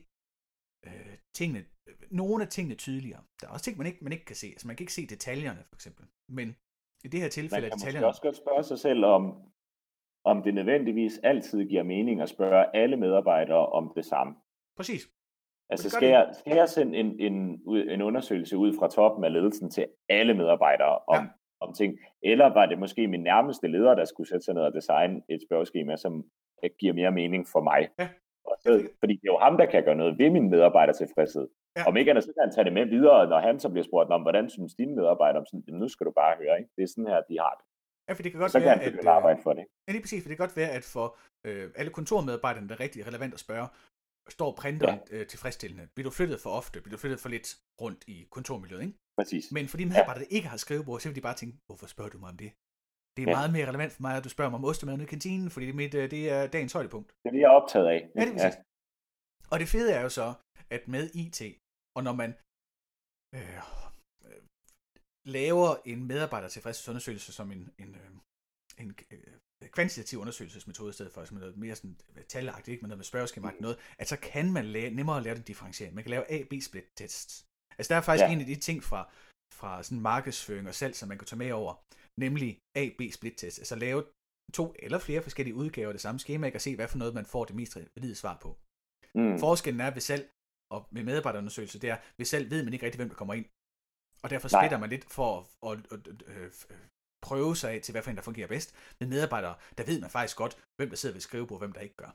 [0.87, 1.65] øh, tingene,
[2.11, 3.23] nogle af tingene tydeligere.
[3.41, 4.47] Der er også ting, man ikke, man ikke kan se.
[4.47, 6.05] Altså man kan ikke se detaljerne, for eksempel.
[6.29, 6.47] Men
[7.03, 8.03] i det her tilfælde man kan detaljerne...
[8.03, 9.51] Man også godt spørge sig selv om,
[10.27, 14.35] om det nødvendigvis altid giver mening at spørge alle medarbejdere om det samme.
[14.77, 15.09] Præcis.
[15.69, 19.69] Altså skal jeg, skal jeg sende en, en, en undersøgelse ud fra toppen af ledelsen
[19.69, 21.29] til alle medarbejdere om, ja.
[21.61, 24.73] om ting, eller var det måske min nærmeste leder, der skulle sætte sig ned og
[24.73, 26.25] designe et spørgeskema, som
[26.79, 27.89] giver mere mening for mig?
[27.99, 28.07] Ja.
[28.59, 31.47] Så, fordi det er jo ham, der kan gøre noget ved min medarbejder tilfredshed.
[31.77, 31.87] Ja.
[31.87, 34.09] Om ikke andet, så kan han tage det med videre, når han så bliver spurgt
[34.09, 36.71] om, hvordan synes dine medarbejdere om sådan, nu skal du bare høre, ikke?
[36.75, 37.65] det er sådan her, de har det.
[38.07, 39.65] Ja, for det kan godt så være, kan han at, arbejde for det.
[39.87, 41.07] Ja, lige præcis, for det kan godt være, at for
[41.47, 43.67] øh, alle kontormedarbejderne, det er rigtig relevant at spørge,
[44.37, 45.15] står printeren ja.
[45.15, 45.87] øh, tilfredsstillende?
[45.95, 46.81] Bliver du flyttet for ofte?
[46.81, 47.47] Bliver du flyttet for lidt
[47.81, 48.97] rundt i kontormiljøet, ikke?
[49.19, 49.51] Præcis.
[49.51, 50.35] Men fordi medarbejdere ja.
[50.35, 52.51] ikke har skrivebord, så vil de bare tænke, hvorfor spørger du mig om det?
[53.15, 53.35] Det er ja.
[53.37, 55.73] meget mere relevant for mig, at du spørger mig om ostemaden i kantinen, fordi det
[55.75, 57.07] er, mit, øh, det er dagens højdepunkt.
[57.23, 57.99] Det er det, jeg er optaget af.
[58.15, 58.51] Ja, det er ja.
[59.51, 60.33] Og det fede er jo så,
[60.75, 61.39] at med IT,
[61.95, 62.29] og når man
[63.35, 63.59] øh,
[65.27, 68.11] laver en medarbejdertilfredshedsundersøgelse som en, en, øh,
[68.77, 72.97] en øh, kvantitativ undersøgelsesmetode, i stedet for som noget mere sådan talagtigt, ikke, men noget
[72.97, 75.95] med spørgeskema noget, at så kan man lave, nemmere lave den differentiering.
[75.95, 77.45] Man kan lave A-B-split tests.
[77.77, 78.31] Altså der er faktisk ja.
[78.31, 79.11] en af de ting fra,
[79.53, 81.73] fra sådan markedsføring og salg, som man kan tage med over,
[82.19, 83.59] nemlig A-B-split test.
[83.59, 84.03] Altså lave
[84.53, 87.25] to eller flere forskellige udgaver af det samme schema, og se, hvad for noget man
[87.25, 88.57] får det mest valide svar på.
[89.15, 89.39] Mm.
[89.39, 90.29] Forskellen er ved salg
[90.73, 93.45] og med medarbejderundersøgelse, det er, ved salg ved man ikke rigtig, hvem der kommer ind.
[94.27, 96.21] Og derfor splitter man lidt for at, at, at, at,
[96.73, 96.79] at
[97.27, 98.69] prøve sig af til, hvad for en, der fungerer bedst.
[98.99, 101.97] Med medarbejdere, der ved man faktisk godt, hvem der sidder ved skrivebord, hvem der ikke
[102.03, 102.11] gør.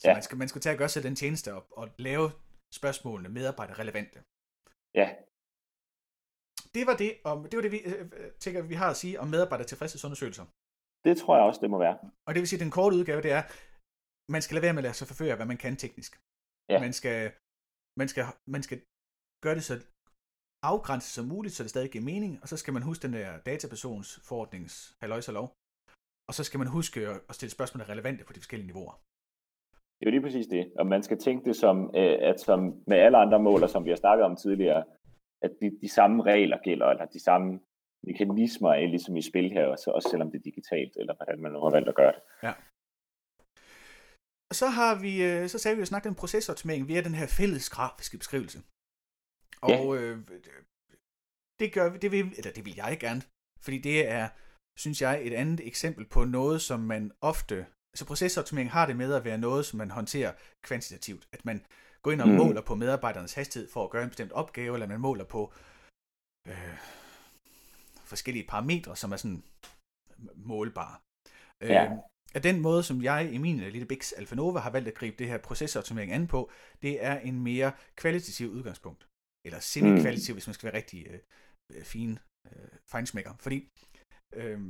[0.00, 0.14] Så ja.
[0.16, 2.26] man, skal, man skal tage at gøre sig den tjeneste og, og lave
[2.80, 4.18] spørgsmålene medarbejder relevante.
[5.00, 5.06] Ja.
[6.76, 8.04] Det var det, om, det, var det vi øh,
[8.44, 10.46] tænker, vi har at sige om medarbejder tilfredshedsundersøgelser.
[11.06, 11.96] Det tror jeg også, det må være.
[12.26, 13.42] Og det vil sige, at den korte udgave, det er,
[14.34, 16.12] man skal lade være med at lade sig forføre, hvad man kan teknisk.
[16.72, 16.78] Ja.
[16.84, 17.18] Man, skal,
[18.00, 18.24] man, skal,
[18.54, 18.78] man skal
[19.44, 19.76] gøre det så
[20.72, 23.28] afgrænset som muligt, så det stadig giver mening, og så skal man huske den der
[23.48, 24.74] datapersons forordnings
[25.38, 25.48] lov,
[26.28, 28.94] og så skal man huske at stille spørgsmål, der er relevante på de forskellige niveauer.
[29.96, 32.60] Det er jo lige præcis det, og man skal tænke det som, øh, at som
[32.86, 34.84] med alle andre måler, som vi har snakket om tidligere,
[35.42, 37.60] at de, de samme regler gælder, eller de samme
[38.06, 41.52] mekanismer er ligesom i spil her, også, også selvom det er digitalt, eller hvordan man
[41.52, 42.22] nu har valgt at gøre det.
[42.42, 42.52] Ja.
[44.50, 47.26] Og så har vi, øh, så sagde vi jo snakket om procesoptimering via den her
[47.38, 48.58] fælles grafiske beskrivelse.
[49.64, 50.00] Og ja.
[50.00, 50.18] øh,
[51.58, 53.22] det gør vi, det vil, eller det vil jeg gerne,
[53.60, 54.28] fordi det er,
[54.76, 59.14] synes jeg, et andet eksempel på noget, som man ofte, altså procesoptimering har det med
[59.14, 61.28] at være noget, som man håndterer kvantitativt.
[61.32, 61.66] At man
[62.02, 62.34] går ind og mm.
[62.34, 65.52] måler på medarbejdernes hastighed for at gøre en bestemt opgave, eller man måler på
[66.48, 66.78] øh,
[68.04, 69.42] forskellige parametre, som er sådan
[70.34, 70.96] målbare.
[71.60, 71.84] Ja.
[71.84, 71.90] Øh,
[72.34, 75.28] af den måde, som jeg i min lille Bix Alphanova har valgt at gribe det
[75.28, 76.50] her procesoptimering an på,
[76.82, 79.08] det er en mere kvalitativ udgangspunkt
[79.46, 80.36] eller semi-kvalitativ, mm.
[80.36, 81.18] hvis man skal være rigtig øh,
[81.72, 83.34] øh fin øh, fejnsmækker.
[83.40, 83.68] Fordi
[84.34, 84.60] øh,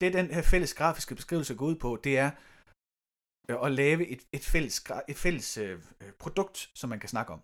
[0.00, 2.30] det, den her fælles grafiske beskrivelse går ud på, det er
[3.48, 7.32] øh, at lave et, et fælles, et fælles øh, øh, produkt, som man kan snakke
[7.32, 7.42] om.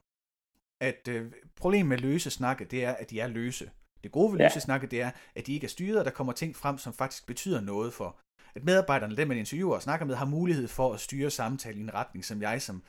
[0.80, 3.70] At øh, problemet med løse snakke, det er, at de er løse.
[4.04, 4.46] Det gode ved ja.
[4.46, 6.92] løse snakke, det er, at de ikke er styret, og der kommer ting frem, som
[6.92, 8.20] faktisk betyder noget for,
[8.54, 11.82] at medarbejderne, dem man interviewer og snakker med, har mulighed for at styre samtalen i
[11.82, 12.82] en retning, som jeg som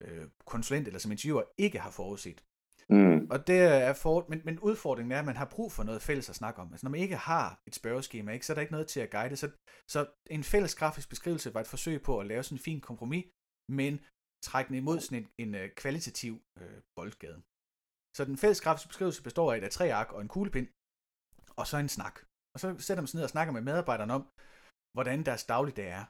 [0.00, 2.44] øh, konsulent eller som interviewer ikke har forudset.
[2.90, 3.30] Mm.
[3.30, 6.28] Og det er for, men, men udfordringen er, at man har brug for noget fælles
[6.30, 6.72] at snakke om.
[6.72, 9.10] Altså når man ikke har et spørgeskema, ikke, så er der ikke noget til at
[9.10, 9.36] guide.
[9.36, 9.50] Så,
[9.88, 13.24] så en fælles grafisk beskrivelse var et forsøg på at lave sådan en fin kompromis,
[13.68, 14.00] men
[14.42, 17.42] trække den imod sådan en, en øh, kvalitativ øh, boldgade.
[18.16, 20.68] Så den fælles grafiske beskrivelse består af et tre ark og en kuglepind,
[21.60, 22.16] og så en snak.
[22.54, 24.22] Og så sætter man sig ned og snakker med medarbejderne om,
[24.94, 26.04] hvordan deres dagligdag er.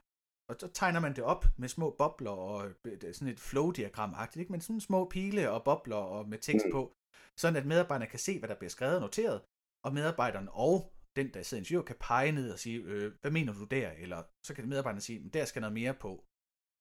[0.50, 4.52] Og så tegner man det op med små bobler og øh, sådan et flow-diagram-agtigt, ikke?
[4.52, 6.72] men sådan små pile og bobler og med tekst mm.
[6.72, 6.96] på,
[7.36, 9.42] sådan at medarbejderne kan se, hvad der bliver skrevet og noteret,
[9.84, 13.30] og medarbejderen og den, der sidder i interview, kan pege ned og sige, øh, hvad
[13.30, 13.90] mener du der?
[13.90, 16.24] Eller så kan medarbejderne sige, der skal noget mere på.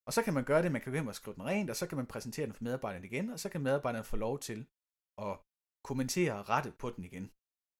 [0.08, 1.75] Og så kan man gøre det, man kan gå hjem og skrive den rent, og
[1.75, 4.67] så kan man præsentere den for medarbejderne igen, og så kan medarbejderne få lov til
[5.17, 5.39] at
[5.88, 7.32] kommentere og rette på den igen.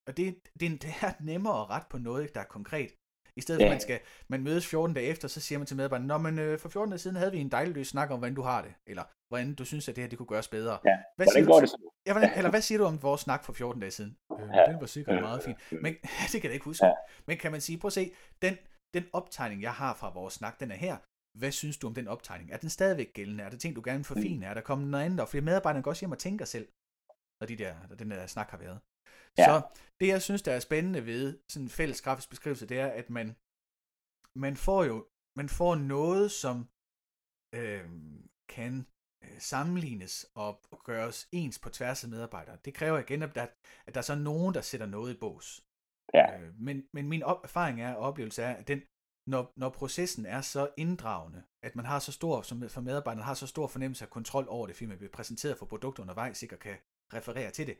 [0.06, 0.26] Og det,
[0.60, 2.90] det, det er nemmere at rette på noget, der er konkret,
[3.36, 5.76] i stedet for, at man skal man mødes 14 dage efter, så siger man til
[5.76, 8.18] medarbejderne, Nå, men øh, for 14 dage siden havde vi en dejlig løs snak om,
[8.18, 10.78] hvordan du har det, eller hvordan du synes, at det her det kunne gøres bedre.
[10.84, 11.90] Ja, hvad hvordan går du, det så?
[12.06, 14.16] Ja, hvordan, eller hvad siger du om vores snak for 14 dage siden?
[14.32, 14.72] Øh, ja.
[14.72, 15.54] Den var sikkert meget fin.
[15.70, 15.94] Men
[16.32, 16.86] det kan jeg ikke huske.
[16.86, 16.92] Ja.
[17.26, 18.10] Men kan man sige, prøv at se,
[18.42, 18.56] den,
[18.94, 20.96] den optegning, jeg har fra vores snak, den er her.
[21.38, 22.50] Hvad synes du om den optegning?
[22.52, 23.44] Er den stadigvæk gældende?
[23.44, 24.36] Er der ting, du gerne vil forfine?
[24.36, 24.42] Mm.
[24.50, 25.20] Er der kommet noget andet?
[25.20, 26.68] Og flere medarbejdere går også hjem og tænker selv,
[27.40, 28.80] når, de der, når den der snak har været.
[29.38, 29.44] Ja.
[29.44, 29.62] Så
[30.00, 33.10] det, jeg synes, der er spændende ved sådan en fælles grafisk beskrivelse, det er, at
[33.10, 33.36] man
[34.34, 36.68] man får jo man får noget, som
[37.54, 37.90] øh,
[38.48, 38.86] kan
[39.24, 42.58] øh, sammenlignes og, og gøres ens på tværs af medarbejdere.
[42.64, 43.46] Det kræver igen, at der,
[43.86, 45.64] at der er så nogen, der sætter noget i bås.
[46.14, 46.40] Ja.
[46.40, 48.82] Øh, men, men min op, erfaring er og oplevelse er, at den,
[49.26, 53.34] når, når processen er så inddragende, at man har så stor, som for medarbejderne har
[53.34, 56.60] så stor fornemmelse af kontrol over det, fordi man bliver præsenteret for produkter undervejs, sikkert
[56.60, 56.76] kan
[57.14, 57.76] referere til det,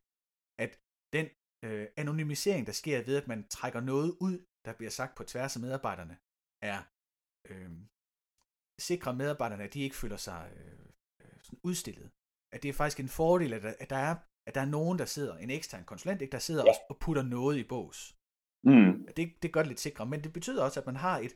[0.65, 0.79] at
[1.13, 1.27] den
[1.65, 5.57] øh, anonymisering, der sker ved, at man trækker noget ud, der bliver sagt på tværs
[5.57, 6.17] af medarbejderne,
[6.63, 6.81] er
[7.51, 7.71] øh,
[8.81, 10.87] sikre medarbejderne, at de ikke føler sig øh,
[11.23, 12.11] øh, sådan udstillet.
[12.55, 14.17] At det er faktisk en fordel, at der, at der, er,
[14.49, 16.73] at der er nogen, der sidder, en ekstern konsulent, ikke, der sidder ja.
[16.91, 18.17] og putter noget i bås.
[18.65, 19.09] Mm.
[19.17, 21.35] Det, det gør det lidt sikre, men det betyder også, at man har et,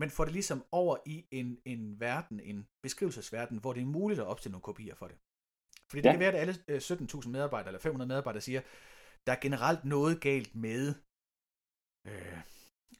[0.00, 4.20] men får det ligesom over i en, en verden, en beskrivelsesverden, hvor det er muligt
[4.20, 5.16] at opstille nogle kopier for det.
[5.88, 6.12] Fordi det ja.
[6.12, 8.62] kan være, at alle 17.000 øh, medarbejdere eller 500 medarbejdere siger,
[9.26, 10.94] der er generelt noget galt med
[12.06, 12.40] øh,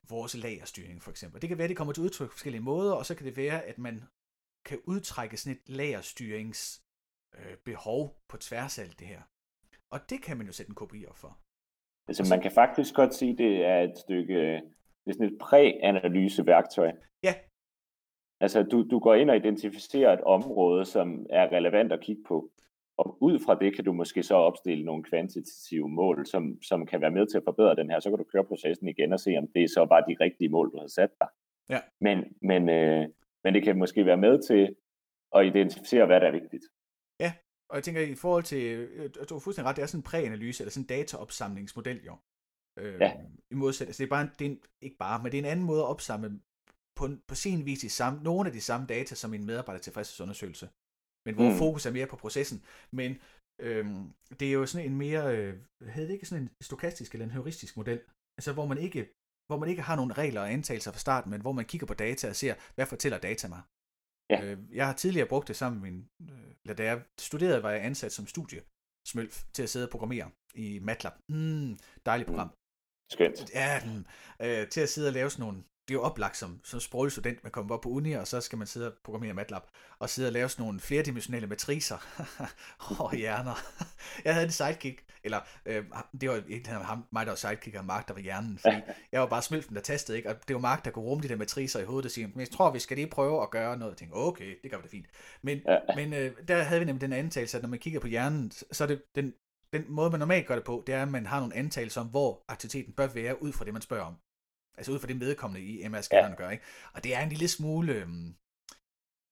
[0.09, 1.41] vores lagerstyring for eksempel.
[1.43, 3.37] Det kan være, at det kommer til udtryk på forskellige måder, og så kan det
[3.37, 4.03] være, at man
[4.65, 6.83] kan udtrække sådan et lagerstyrings
[7.39, 9.23] øh, behov på tværs af alt det her.
[9.91, 11.39] Og det kan man jo sætte en kopi op for.
[12.09, 14.39] Altså man kan faktisk godt sige, det er et stykke,
[15.03, 16.93] det er sådan et præ-analyseværktøj.
[17.23, 17.35] Ja.
[18.41, 22.51] Altså du, du går ind og identificerer et område, som er relevant at kigge på.
[22.99, 27.01] Og ud fra det kan du måske så opstille nogle kvantitative mål, som, som kan
[27.01, 28.01] være med til at forbedre den her.
[28.01, 30.73] Så kan du køre processen igen og se, om det så var de rigtige mål,
[30.73, 31.29] du har sat dig.
[31.71, 31.81] Ja.
[32.01, 33.09] Men, men, øh,
[33.45, 34.77] men det kan måske være med til
[35.35, 36.65] at identificere, hvad der er vigtigt.
[37.21, 37.33] Ja,
[37.69, 40.11] og jeg tænker, i forhold til, øh, du har fuldstændig ret, det er sådan en
[40.11, 42.17] præanalyse, eller sådan en dataopsamlingsmodel jo.
[42.79, 43.13] Øh, ja.
[43.51, 45.51] I modsætning, altså det er bare, det er en, ikke bare, men det er en
[45.51, 46.41] anden måde at opsamle
[46.97, 50.69] på, på sin vis i samme, nogle af de samme data som en medarbejder tilfredshedsundersøgelse.
[51.27, 51.57] Men hvor mm.
[51.57, 52.63] fokus er mere på processen.
[52.93, 53.19] Men
[53.61, 57.25] øhm, det er jo sådan en mere, øh, hedder det ikke sådan en stokastisk eller
[57.25, 58.01] en heuristisk model?
[58.39, 59.09] Altså hvor man ikke
[59.47, 61.95] hvor man ikke har nogen regler og antagelser fra starten, men hvor man kigger på
[61.95, 63.63] data og ser, hvad fortæller data mig?
[64.31, 64.45] Ja.
[64.45, 67.71] Øh, jeg har tidligere brugt det sammen med min, øh, eller da jeg studerede, var
[67.71, 71.13] jeg ansat som studiesmølf til at sidde og programmere i MATLAB.
[71.29, 72.49] Mm, dejligt program.
[72.49, 72.55] Mm.
[73.11, 73.55] Skønt.
[73.55, 74.05] Ja, mm,
[74.47, 77.13] øh, til at sidde og lave sådan nogle det er jo oplagt som, som sproglig
[77.13, 79.63] student, man kommer op på uni, og så skal man sidde og programmere MATLAB,
[79.99, 81.97] og sidde og lave sådan nogle flerdimensionelle matricer.
[82.99, 83.55] og hjerner.
[84.25, 85.85] jeg havde en sidekick, eller øh,
[86.21, 88.77] det var ikke ham, mig, der var sidekick, og Mark, der var hjernen, fordi
[89.13, 90.31] jeg var bare smølfen, der tastede, ikke?
[90.31, 92.41] og det var Mark, der kunne rumme de der matricer i hovedet og sige, men
[92.41, 93.93] jeg tror, vi skal lige prøve at gøre noget.
[93.93, 95.07] Jeg tænkte, okay, det gør vi det fint.
[95.43, 95.61] Men,
[95.97, 98.85] men øh, der havde vi nemlig den antagelse, at når man kigger på hjernen, så
[98.85, 99.35] er det den,
[99.73, 102.07] den måde, man normalt gør det på, det er, at man har nogle antagelser om,
[102.07, 104.15] hvor aktiviteten bør være, ud fra det, man spørger om.
[104.77, 106.35] Altså ud fra det medkommende i MR-scannerne ja.
[106.35, 106.65] gør, ikke?
[106.95, 107.93] Og det er en lille smule...
[107.93, 108.35] Øhm,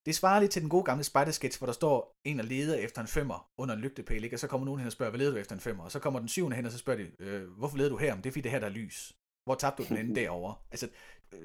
[0.07, 3.01] det svarer lidt til den gode gamle spider hvor der står en og leder efter
[3.01, 4.37] en femmer under en lygtepæl, ikke?
[4.37, 5.85] og så kommer nogen hen og spørger, hvad leder du efter en femmer?
[5.85, 8.15] Og så kommer den syvende hen, og så spørger de, øh, hvorfor leder du her?
[8.15, 9.13] Men det er fordi det her, der er lys.
[9.45, 10.55] Hvor tabte du den ende derovre?
[10.71, 10.89] Altså,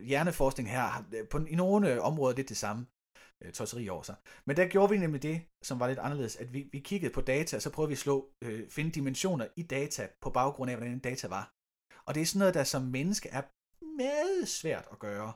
[0.02, 2.86] hjerneforskning her på, i nogle områder lidt det samme
[3.44, 4.16] øh, tosseri over sig.
[4.46, 7.22] Men der gjorde vi nemlig det, som var lidt anderledes, at vi, vi kiggede på
[7.22, 10.78] data, og så prøvede vi at slå, øh, finde dimensioner i data på baggrund af,
[10.78, 11.54] hvordan data var.
[12.06, 13.42] Og det er sådan noget, der som menneske er
[13.82, 15.34] meget svært at gøre.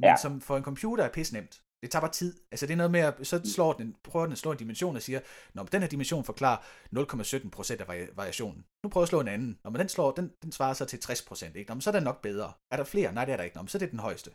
[0.00, 0.16] Men ja.
[0.16, 1.64] som for en computer er pis nemt.
[1.82, 2.40] Det tager bare tid.
[2.52, 4.96] Altså det er noget med, at så slår den, prøver den at slå en dimension
[4.96, 5.20] og siger,
[5.54, 6.58] Nå, den her dimension forklarer
[6.96, 8.66] 0,17% af variationen.
[8.82, 9.58] Nu prøver jeg at slå en anden.
[9.64, 11.56] Nå, men den, slår, den, den svarer så til 60%.
[11.58, 11.68] Ikke?
[11.68, 12.52] Nå, men så er den nok bedre.
[12.70, 13.12] Er der flere?
[13.12, 13.56] Nej, det er der ikke.
[13.56, 14.30] Nå, men så er det den højeste.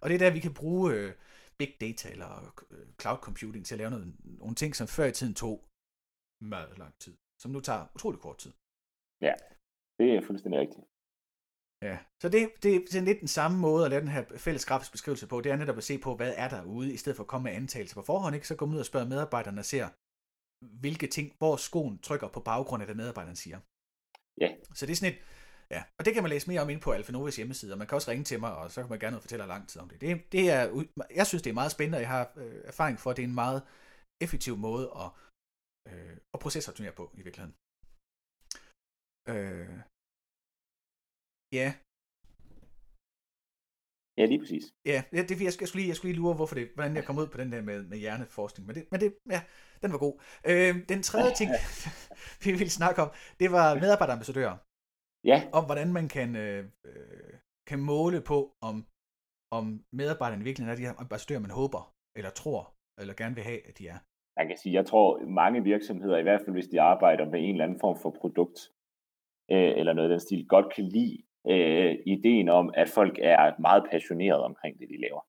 [0.00, 1.12] Og det er der, vi kan bruge øh,
[1.58, 2.30] big data eller
[2.70, 5.64] øh, cloud computing til at lave noget, nogle ting, som før i tiden tog
[6.54, 7.14] meget lang tid.
[7.42, 8.52] Som nu tager utrolig kort tid.
[9.26, 9.34] Ja,
[9.98, 10.84] det er fuldstændig rigtigt.
[11.82, 14.66] Ja, så det, det er sådan lidt den samme måde at lave den her fælles
[14.66, 17.16] grafisk beskrivelse på, det er netop at se på, hvad er der ude, i stedet
[17.16, 18.48] for at komme med antagelser på forhånd, ikke?
[18.48, 19.88] så gå ud og spørge medarbejderne og ser,
[20.80, 23.58] hvilke ting, hvor skoen trykker på baggrund af, hvad medarbejderen siger.
[24.40, 24.50] Ja.
[24.74, 25.20] Så det er sådan et,
[25.70, 27.96] ja, og det kan man læse mere om ind på Alfanovas hjemmeside, og man kan
[27.96, 30.00] også ringe til mig, og så kan man gerne fortælle lang tid om det.
[30.00, 30.62] det, det er,
[31.14, 33.28] jeg synes, det er meget spændende, og jeg har øh, erfaring for, at det er
[33.28, 33.62] en meget
[34.24, 35.10] effektiv måde at,
[35.90, 37.54] øh, at procesoptimere på i virkeligheden.
[39.32, 39.78] Øh,
[41.52, 41.68] Ja.
[44.18, 44.64] Ja, lige præcis.
[44.92, 47.04] Ja, det, det, jeg, jeg, skulle lige, jeg skulle lige lure, hvorfor det, hvordan jeg
[47.04, 48.66] kom ud på den der med, med hjerneforskning.
[48.66, 49.40] Men det, men det, ja,
[49.82, 50.14] den var god.
[50.50, 51.50] Øh, den tredje ting,
[52.44, 54.56] vi ville snakke om, det var medarbejderambassadører.
[55.30, 55.38] Ja.
[55.58, 56.64] Om hvordan man kan, øh,
[57.70, 58.76] kan måle på, om,
[59.58, 59.64] om
[60.00, 61.82] medarbejderne virkelig er de her ambassadører, man håber,
[62.18, 62.62] eller tror,
[63.00, 63.98] eller gerne vil have, at de er.
[64.38, 65.08] Jeg kan sige, jeg tror,
[65.42, 68.58] mange virksomheder, i hvert fald hvis de arbejder med en eller anden form for produkt,
[69.50, 73.60] øh, eller noget af den stil, godt kan lide øh, ideen om, at folk er
[73.60, 75.26] meget passionerede omkring det, de laver.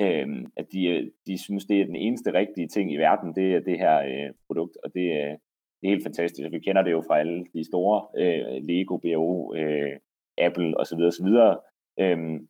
[0.00, 3.60] Øh, at de, de synes, det er den eneste rigtige ting i verden, det er
[3.60, 5.34] det her øh, produkt, og det, øh,
[5.80, 6.50] det er helt fantastisk.
[6.50, 9.98] Vi kender det jo fra alle de store, øh, Lego, BO, øh,
[10.38, 11.00] Apple osv.
[11.00, 11.30] osv.,
[12.00, 12.40] øh,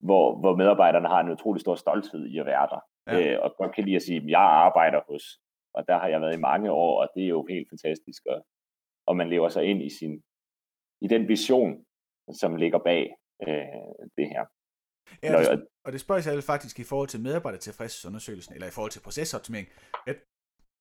[0.00, 3.34] hvor, hvor medarbejderne har en utrolig stor stolthed i at være der, ja.
[3.34, 5.24] øh, og godt kan lide at sige, at jeg arbejder hos,
[5.74, 8.46] og der har jeg været i mange år, og det er jo helt fantastisk, og,
[9.06, 10.22] og man lever sig ind i sin,
[11.00, 11.84] i den vision,
[12.32, 13.02] som ligger bag
[13.48, 14.44] øh, det her.
[15.22, 18.90] Ja, Når, det, og det spørger sig faktisk i forhold til medarbejdertilfredshedsundersøgelsen, eller i forhold
[18.92, 19.68] til procesoptimering,
[20.06, 20.16] at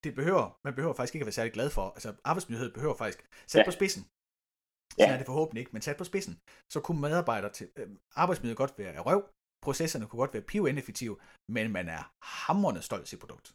[0.04, 1.86] det behøver, man behøver faktisk ikke at være særlig glad for.
[1.98, 3.66] Altså arbejdsmiljøet behøver faktisk, sat ja.
[3.66, 4.04] på spidsen,
[4.92, 5.14] så ja.
[5.14, 6.40] er det forhåbentlig ikke, men sat på spidsen,
[6.74, 9.22] så kunne medarbejder til, øh, arbejdsmiljøet godt være røv,
[9.64, 11.16] processerne kunne godt være piv ineffektive,
[11.56, 13.48] men man er hammerende stolt til produkt.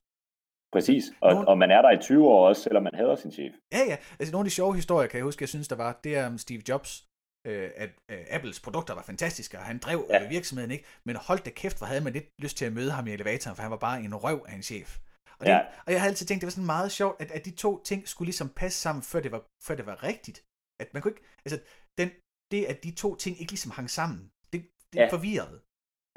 [0.72, 1.48] Præcis, og, nogle...
[1.48, 3.52] og man er der i 20 år også, selvom man hader sin chef.
[3.72, 3.96] Ja, ja.
[4.20, 6.36] Altså nogle af de sjove historier, kan jeg huske, jeg synes, der var, det er
[6.36, 7.07] Steve Jobs,
[7.46, 10.24] øh, at øh, Apples produkter var fantastiske, og han drev ja.
[10.24, 10.84] øh, virksomheden, ikke?
[11.04, 13.56] Men hold da kæft, hvor havde man lidt lyst til at møde ham i elevatoren,
[13.56, 14.98] for han var bare en røv af en chef.
[15.38, 15.60] Og, det, ja.
[15.86, 18.08] og jeg har altid tænkt, det var sådan meget sjovt, at, at de to ting
[18.08, 20.44] skulle ligesom passe sammen, før det var, før det var rigtigt.
[20.80, 21.60] At man kunne ikke, altså,
[21.98, 22.10] den,
[22.50, 24.60] det, at de to ting ikke ligesom hang sammen, det,
[24.92, 25.08] det ja.
[25.10, 25.60] forvirrede.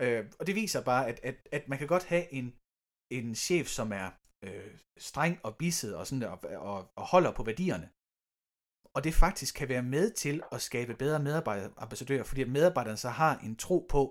[0.01, 2.55] Øh, og det viser bare, at, at, at man kan godt have en,
[3.17, 4.07] en chef, som er
[4.45, 7.89] øh, streng og bisset og, sådan, og, og, og holder på værdierne.
[8.95, 13.37] Og det faktisk kan være med til at skabe bedre medarbejderambassadører, fordi medarbejderne så har
[13.37, 14.01] en tro på,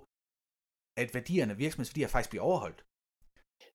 [1.01, 2.85] at værdierne, virksomhedsværdier faktisk bliver overholdt.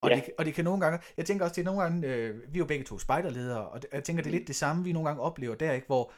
[0.02, 0.16] Og, ja.
[0.16, 2.58] det, og det kan nogle gange, jeg tænker også, det er nogle gange, øh, vi
[2.58, 5.10] er jo begge to spejderledere, og jeg tænker, det er lidt det samme, vi nogle
[5.10, 6.14] gange oplever der, ikke, hvor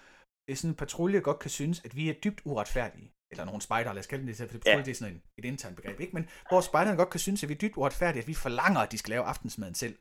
[0.55, 3.13] sådan en patrulje godt kan synes, at vi er dybt uretfærdige.
[3.31, 4.83] Eller nogle spejder, lad os kalde det, for patrulje, ja.
[4.83, 6.13] det er sådan en, et internt begreb, ikke?
[6.13, 8.91] Men hvor spejderne godt kan synes, at vi er dybt uretfærdige, at vi forlanger, at
[8.91, 9.97] de skal lave aftensmaden selv.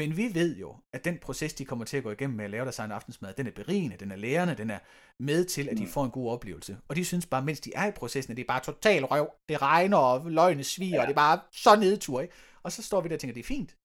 [0.00, 2.50] Men vi ved jo, at den proces, de kommer til at gå igennem med at
[2.50, 4.78] lave deres egen aftensmad, den er berigende, den er lærende, den er
[5.22, 5.88] med til, at de mm.
[5.88, 6.78] får en god oplevelse.
[6.88, 9.26] Og de synes bare, mens de er i processen, at det er bare total røv.
[9.48, 11.00] Det regner, og løgne sviger, ja.
[11.00, 12.34] og det er bare så nedtur, ikke?
[12.64, 13.76] Og så står vi der og tænker, det er fint.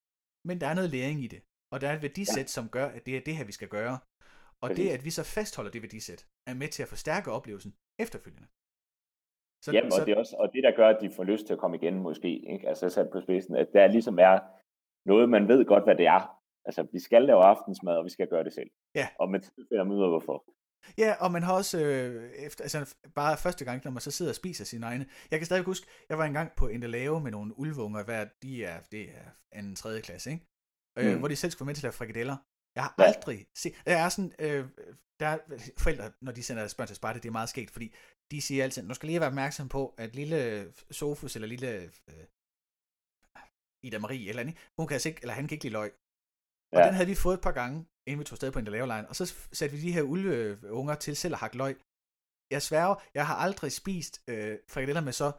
[0.47, 1.41] Men der er noget læring i det.
[1.73, 2.55] Og der er et værdisæt, ja.
[2.57, 3.95] som gør, at det er det her, vi skal gøre.
[4.63, 8.47] Og det, at vi så fastholder det værdisæt, er med til at forstærke oplevelsen efterfølgende.
[9.63, 10.05] Så, Jamen, og, så...
[10.05, 11.95] det er også, og det, der gør, at de får lyst til at komme igen
[12.07, 12.67] måske, ikke?
[12.69, 14.35] altså sat på spidsen, at der ligesom er
[15.07, 16.21] noget, man ved godt, hvad det er.
[16.65, 18.69] Altså, vi skal lave aftensmad, og vi skal gøre det selv.
[18.95, 19.07] Ja.
[19.19, 20.43] Og man finder ud af, hvorfor.
[20.97, 24.31] Ja, og man har også, øh, efter, altså bare første gang, når man så sidder
[24.31, 25.05] og spiser sine egne.
[25.31, 28.79] Jeg kan stadig huske, jeg var engang på lave med nogle ulvunger, hvad de er,
[28.91, 30.45] det er anden, tredje klasse, ikke?
[30.99, 31.19] Øh, mm.
[31.19, 32.37] Hvor de selv skulle være med til at lave frikadeller.
[32.75, 33.03] Jeg har ja.
[33.03, 34.65] aldrig set, der er sådan, øh,
[35.19, 35.37] der er
[35.77, 37.95] forældre, når de sender børn til spejde, det er meget skægt, fordi
[38.31, 41.75] de siger altid, nu skal lige være opmærksom på, at lille Sofus eller lille
[42.09, 42.23] øh,
[43.85, 45.91] Ida Marie eller andet, hun kan altså ikke, eller han kan ikke lide løg.
[46.73, 46.85] Og ja.
[46.87, 49.15] den havde vi fået et par gange, inden vi tog sted på en lavelejn, og
[49.15, 49.25] så
[49.57, 51.75] satte vi de her ulveunger til selv at hakke løg.
[52.51, 55.31] Jeg sværger, jeg har aldrig spist øh, frikadeller med så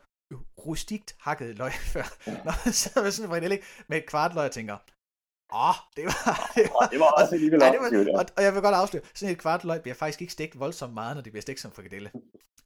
[0.67, 2.07] rustikt hakket løg før.
[2.45, 4.79] Når jeg sidder med sådan en frikadelle med et kvart løg, og tænker,
[5.53, 6.51] Åh, oh, det var...
[6.57, 9.39] Det var, det var også alligevel var, og, og, jeg vil godt afsløre, sådan et
[9.39, 12.11] kvart løg bliver faktisk ikke stegt voldsomt meget, når det bliver stegt som frikadelle.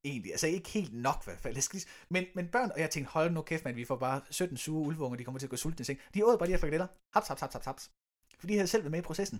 [0.04, 1.54] Egentlig, altså ikke helt nok i hvert fald.
[1.54, 3.96] Jeg skal lige, men, men børn, og jeg tænkte, hold nu kæft, man, vi får
[3.96, 6.00] bare 17 sure ulveunger, de kommer til at gå sultne i seng.
[6.14, 6.88] De åd bare de her frikadeller.
[7.14, 7.84] Haps, haps, haps, haps, haps.
[8.38, 9.38] For de havde selv været med i processen.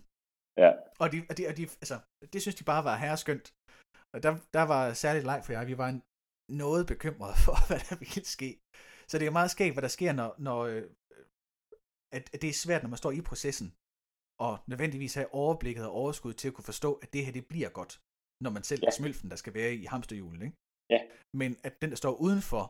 [0.62, 0.70] Ja.
[1.02, 1.96] Og, de, og, de, og de, altså,
[2.32, 3.46] det synes de bare var herreskønt.
[4.14, 5.64] Og der, der var særligt leg for jer.
[5.64, 6.02] Vi var en,
[6.64, 8.50] noget bekymrede for, hvad der ville ske.
[9.10, 10.84] Så det er meget skægt, hvad der sker, når, når øh,
[12.16, 13.68] at, at det er svært, når man står i processen,
[14.46, 17.68] og nødvendigvis have overblikket og overskud til at kunne forstå, at det her, det bliver
[17.68, 17.92] godt,
[18.44, 18.86] når man selv ja.
[18.86, 20.56] er smølfen, der skal være i hamsterhjulet, ikke?
[20.94, 21.00] Ja.
[21.40, 22.64] Men at den, der står udenfor,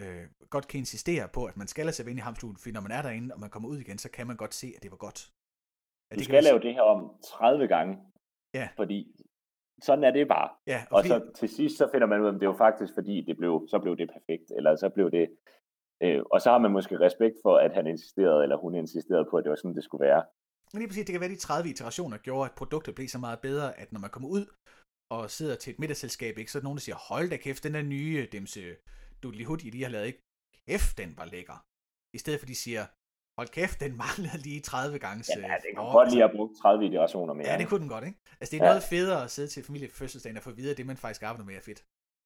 [0.00, 2.84] øh, godt kan insistere på, at man skal lade sig ind i hamsterhjulet, fordi når
[2.86, 4.90] man er derinde, og man kommer ud igen, så kan man godt se, at det
[4.90, 5.18] var godt.
[6.10, 7.92] At du det skal lave det her om 30 gange,
[8.54, 8.68] ja.
[8.80, 8.98] fordi
[9.86, 10.48] sådan er det bare.
[10.72, 11.08] Ja, og, og fordi...
[11.08, 13.52] så til sidst, så finder man ud af, at det var faktisk, fordi det blev,
[13.72, 15.26] så blev det perfekt, eller så blev det
[16.04, 19.36] Øh, og så har man måske respekt for, at han insisterede, eller hun insisterede på,
[19.36, 20.22] at det var sådan, det skulle være.
[20.72, 23.18] Men lige præcis, det kan være, at de 30 iterationer gjorde, at produktet blev så
[23.18, 24.44] meget bedre, at når man kommer ud
[25.10, 27.64] og sidder til et middagsselskab, ikke, så er der nogen, der siger, hold da kæft,
[27.64, 28.76] den der nye Demse
[29.22, 30.22] Dudley Hood, I lige har lavet, ikke?
[30.68, 31.58] Kæft, den var lækker.
[32.16, 32.84] I stedet for, de siger,
[33.38, 35.20] hold kæft, den manglede lige 30 gange.
[35.28, 37.48] Ja, det kunne godt lige have brugt 30 iterationer mere.
[37.50, 38.18] Ja, det kunne den godt, ikke?
[38.40, 38.70] Altså, det er ja.
[38.70, 41.66] noget federe at sidde til familiefødselsdagen og få videre, det, man faktisk arbejder med, er
[41.70, 41.80] fedt.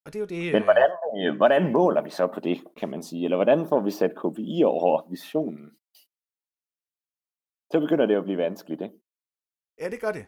[0.05, 0.53] Og det er jo det...
[0.57, 3.25] Men hvordan, øh, hvordan måler vi så på det, kan man sige?
[3.25, 5.67] Eller hvordan får vi sat KPI over visionen?
[7.73, 8.97] Så begynder det at blive vanskeligt, ikke?
[9.81, 10.25] Ja, det gør det.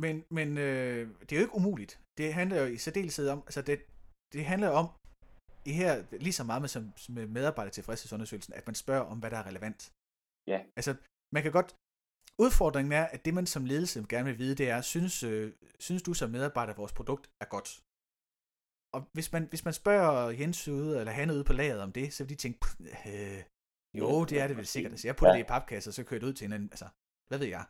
[0.00, 2.00] Men, men øh, det er jo ikke umuligt.
[2.18, 3.78] Det handler jo i særdeleshed om, altså det,
[4.32, 4.86] det handler om,
[5.70, 9.30] i her lige så meget med, som, med medarbejder tilfredshedsundersøgelsen, at man spørger om, hvad
[9.30, 9.92] der er relevant.
[10.46, 10.58] Ja.
[10.76, 10.96] Altså,
[11.34, 11.70] man kan godt,
[12.44, 16.02] udfordringen er, at det man som ledelse gerne vil vide, det er, synes, øh, synes
[16.02, 17.68] du som medarbejder, at vores produkt er godt?
[18.94, 22.12] og hvis man, hvis man spørger Jens ude, eller han ude på lageret om det,
[22.12, 22.58] så vil de tænke,
[23.12, 23.42] øh,
[24.00, 24.92] jo, det er det vel sikkert.
[24.92, 25.38] Altså, jeg putter ja.
[25.38, 26.88] det i papkasser, så kører det ud til en anden, altså,
[27.28, 27.64] hvad ved jeg.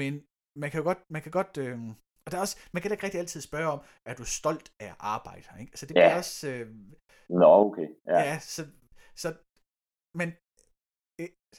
[0.00, 0.12] Men
[0.56, 1.78] man kan godt, man kan godt, øh,
[2.24, 4.68] og der er også, man kan da ikke rigtig altid spørge om, er du stolt
[4.80, 5.46] af arbejde?
[5.60, 5.70] Ikke?
[5.72, 6.16] Altså det bliver ja.
[6.16, 6.48] også...
[6.48, 6.66] Øh,
[7.28, 7.88] Nå, okay.
[8.06, 8.62] Ja, ja så,
[9.22, 9.28] så,
[10.14, 10.28] men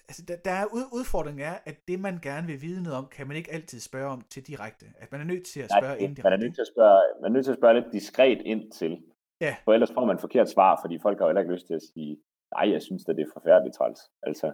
[0.09, 0.65] altså, der, der er
[0.99, 4.09] udfordringen er, at det, man gerne vil vide noget om, kan man ikke altid spørge
[4.15, 4.85] om til direkte.
[4.97, 6.23] At man er nødt til at spørge Nej, indirekte.
[6.23, 8.71] Man er nødt til at spørge, man er nødt til at spørge lidt diskret ind
[8.71, 9.03] til.
[9.41, 9.55] Ja.
[9.65, 11.85] For ellers får man forkert svar, fordi folk har jo heller ikke lyst til at
[11.93, 12.11] sige,
[12.55, 13.99] nej, jeg synes at det er forfærdeligt træls.
[14.23, 14.47] Altså.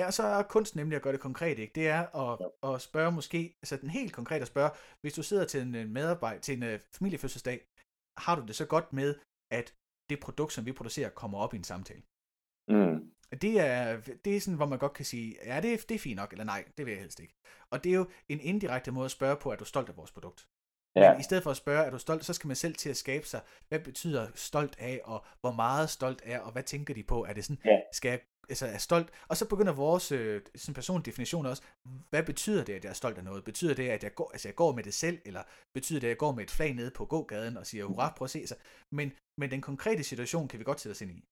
[0.00, 1.72] Ja, så er kunst nemlig at gøre det konkret, ikke?
[1.74, 2.74] Det er at, ja.
[2.74, 4.70] at spørge måske, altså den helt konkret at spørge,
[5.00, 7.58] hvis du sidder til en medarbejder, til en uh, familiefødselsdag,
[8.18, 9.14] har du det så godt med,
[9.52, 9.74] at
[10.10, 12.02] det produkt, som vi producerer, kommer op i en samtale?
[12.68, 13.12] Mm.
[13.42, 15.98] Det er, det er sådan, hvor man godt kan sige, ja, det er, det er
[15.98, 17.34] fint nok, eller nej, det vil jeg helst ikke.
[17.70, 19.96] Og det er jo en indirekte måde at spørge på, at du er stolt af
[19.96, 20.48] vores produkt.
[20.96, 21.12] Ja.
[21.12, 22.96] Men i stedet for at spørge, er du stolt, så skal man selv til at
[22.96, 27.02] skabe sig, hvad betyder stolt af, og hvor meget stolt er, og hvad tænker de
[27.02, 27.24] på?
[27.24, 27.80] Er det sådan, ja.
[27.92, 29.10] skal jeg altså er stolt.
[29.28, 31.62] Og så begynder vores øh, sådan personlig definition også,
[32.10, 33.44] hvad betyder det, at jeg er stolt af noget?
[33.44, 35.42] Betyder det, at jeg går, altså jeg går med det selv, eller
[35.74, 38.24] betyder det, at jeg går med et flag nede på gågaden og siger, hurra, prøv
[38.24, 38.56] at se sig.
[38.92, 41.24] Men, men den konkrete situation kan vi godt sætte os ind i.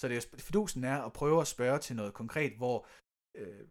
[0.00, 2.86] Så det er, fidusen er at prøve at spørge til noget konkret, hvor,
[3.36, 3.68] øh,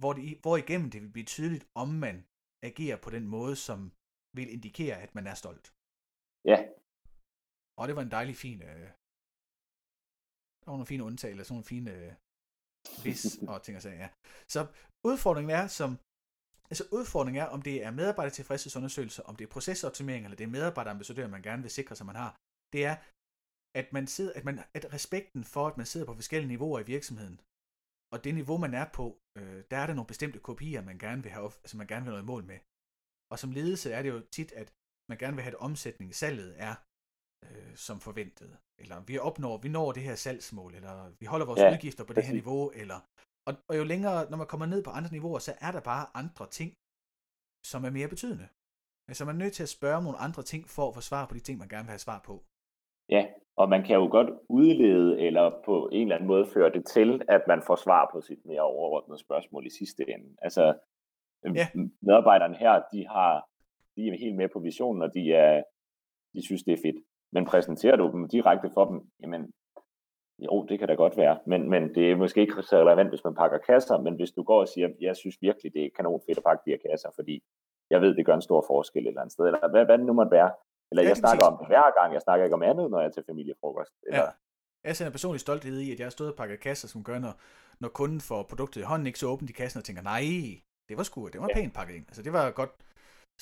[0.00, 2.26] hvor, det, hvor igennem det vil blive tydeligt, om man
[2.62, 3.92] agerer på den måde, som
[4.36, 5.66] vil indikere, at man er stolt.
[6.50, 6.58] Ja.
[7.78, 8.86] Og det var en dejlig fin, øh,
[10.60, 12.12] der var nogle fine undtagelser, sådan nogle fine øh,
[13.04, 13.98] vis og ting og sager.
[14.04, 14.08] Ja.
[14.54, 14.60] Så
[15.10, 15.90] udfordringen er, som
[16.72, 21.26] Altså udfordringen er, om det er medarbejdertilfredshedsundersøgelser, om det er procesoptimering, eller det er medarbejderambassadør,
[21.26, 22.32] man gerne vil sikre sig, man har.
[22.72, 22.96] Det er,
[23.80, 26.90] at man sidder, at man, at respekten for, at man sidder på forskellige niveauer i
[26.94, 27.40] virksomheden,
[28.12, 29.06] og det niveau, man er på,
[29.38, 32.12] øh, der er der nogle bestemte kopier, man gerne vil have, altså man gerne vil
[32.12, 32.58] have noget mål med.
[33.32, 34.68] Og som ledelse er det jo tit, at
[35.10, 36.74] man gerne vil have, at omsætning i salget er
[37.44, 38.50] øh, som forventet.
[38.82, 42.12] Eller vi opnår, vi når det her salgsmål, eller vi holder vores ja, udgifter på
[42.12, 42.98] det her niveau, eller
[43.48, 46.04] og, og jo længere, når man kommer ned på andre niveauer, så er der bare
[46.14, 46.70] andre ting,
[47.70, 48.48] som er mere betydende.
[49.08, 51.26] Altså man er nødt til at spørge om nogle andre ting, for at få svar
[51.26, 52.34] på de ting, man gerne vil have svar på.
[53.14, 53.22] Ja,
[53.60, 57.22] og man kan jo godt udlede, eller på en eller anden måde føre det til,
[57.28, 60.36] at man får svar på sit mere overordnede spørgsmål i sidste ende.
[60.46, 60.64] Altså,
[61.44, 61.66] ja.
[62.02, 63.50] medarbejderne her, de har
[63.96, 65.62] de er helt med på visionen, og de, er,
[66.34, 66.96] de synes, det er fedt.
[67.32, 69.52] Men præsenterer du dem direkte for dem, jamen,
[70.38, 73.24] jo, det kan da godt være, men, men det er måske ikke så relevant, hvis
[73.24, 76.20] man pakker kasser, men hvis du går og siger, jeg synes virkelig, det er kanon
[76.26, 77.42] fedt at pakke de her kasser, fordi
[77.90, 80.06] jeg ved, det gør en stor forskel et eller andet sted, eller hvad, hvad det
[80.06, 80.50] nu måtte være.
[80.90, 83.06] Eller ja, jeg snakker om det hver gang, jeg snakker ikke om andet, når jeg
[83.06, 83.92] er til familiefrokost.
[84.06, 84.20] Eller...
[84.20, 84.28] Ja.
[84.84, 87.34] Jeg sender personlig stolthed i, at jeg har stået og pakket kasser, som gør, når,
[87.80, 90.22] når kunden får produktet i hånden, ikke så åbner de kassen og tænker, nej,
[90.90, 91.54] det var sgu, det var ja.
[91.54, 92.04] pænt pakket ind.
[92.10, 92.72] Altså det var godt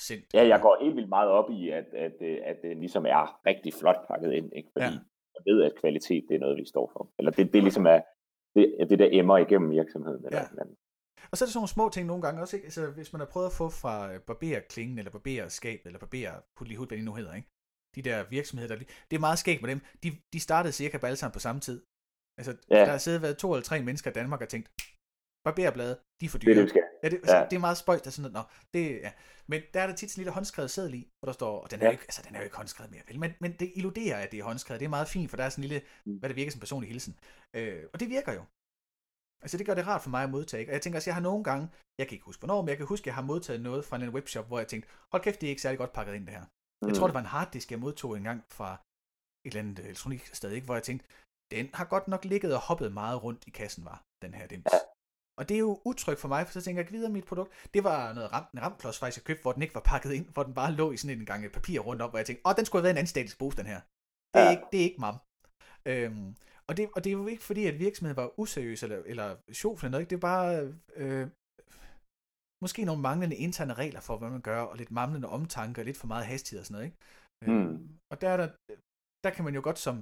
[0.07, 0.25] sendt.
[0.33, 3.23] Ja, jeg går helt vildt meget op i, at, at, at, at det ligesom er
[3.45, 4.69] rigtig flot pakket ind, ikke?
[4.73, 4.99] fordi ja
[5.45, 7.11] jeg ved, at kvalitet det er noget, vi står for.
[7.19, 8.01] Eller det, det ligesom er
[8.55, 10.25] det, det der emmer igennem virksomheden.
[10.25, 10.47] Eller, ja.
[10.51, 10.67] Men...
[11.31, 12.65] Og så er det sådan nogle små ting nogle gange også, ikke?
[12.65, 16.67] Altså, hvis man har prøvet at få fra øh, barberklingen, eller barberskab, eller barber, put
[16.67, 17.47] hvad det nu hedder, ikke?
[17.95, 19.81] De der virksomheder, der, det er meget skægt med dem.
[20.03, 21.81] De, de startede cirka på alle sammen på samme tid.
[22.39, 22.79] Altså, ja.
[22.79, 24.67] der har siddet været to eller tre mennesker i Danmark og tænkt,
[25.45, 26.55] barberblade, de er for dyre.
[26.55, 27.43] Det er det, Ja, det, altså, ja.
[27.43, 28.47] det er meget spøjt, der sådan noget.
[28.47, 29.11] Nå, det, ja.
[29.47, 31.71] Men der er der tit sådan en lille håndskrevet seddel i, hvor der står, og
[31.71, 31.91] den er, ja.
[31.91, 33.19] ikke, altså, den er jo ikke håndskrevet mere, vel?
[33.19, 34.79] Men, men det illuderer, at det er håndskrevet.
[34.79, 36.17] Det er meget fint, for der er sådan en lille, mm.
[36.17, 37.19] hvad det virker som personlig hilsen.
[37.55, 38.43] Øh, og det virker jo.
[39.41, 40.67] Altså det gør det rart for mig at modtage.
[40.67, 41.69] Og jeg tænker også, jeg har nogle gange,
[41.99, 43.95] jeg kan ikke huske hvornår, men jeg kan huske, at jeg har modtaget noget fra
[43.97, 46.33] en webshop, hvor jeg tænkte, hold kæft, det er ikke særlig godt pakket ind det
[46.33, 46.45] her.
[46.81, 46.87] Mm.
[46.87, 48.69] Jeg tror, det var en harddisk, jeg modtog en gang fra
[49.45, 50.65] et eller andet elektronik sted, ikke?
[50.65, 51.07] hvor jeg tænkte,
[51.51, 54.65] den har godt nok ligget og hoppet meget rundt i kassen, var den her dims.
[54.73, 54.79] Ja.
[55.39, 57.51] Og det er jo utryg for mig, for så tænker jeg, videre mit produkt.
[57.73, 60.25] Det var noget ram, en ramklods faktisk, jeg købte, hvor den ikke var pakket ind,
[60.33, 62.53] hvor den bare lå i sådan en gang papir rundt op, hvor jeg tænkte, åh,
[62.57, 63.81] den skulle have været en anden statisk pose, den her.
[64.33, 64.51] Det er, ja.
[64.51, 65.17] ikke, det er ikke mam.
[65.91, 66.35] Øhm,
[66.67, 69.73] og, det, og det er jo ikke fordi, at virksomheden var useriøs eller, eller sjov
[69.73, 70.09] eller noget, ikke?
[70.09, 71.27] det er bare øh,
[72.63, 75.97] måske nogle manglende interne regler for, hvad man gør, og lidt manglende omtanke, og lidt
[75.97, 76.85] for meget hastighed og sådan noget.
[76.89, 76.97] Ikke?
[77.45, 77.53] Mm.
[77.53, 78.47] Øhm, og der, der,
[79.23, 79.95] der kan man jo godt som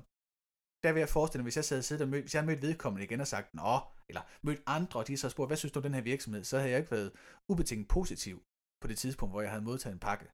[0.88, 2.61] der vil jeg forestille mig, hvis jeg sad siddet og mød, hvis jeg havde mødt
[2.67, 3.73] vedkommende igen og sagt, nå,
[4.09, 6.57] eller mødt andre, og de så spurgt, hvad synes du om den her virksomhed, så
[6.57, 7.11] havde jeg ikke været
[7.51, 8.35] ubetinget positiv
[8.81, 10.25] på det tidspunkt, hvor jeg havde modtaget en pakke.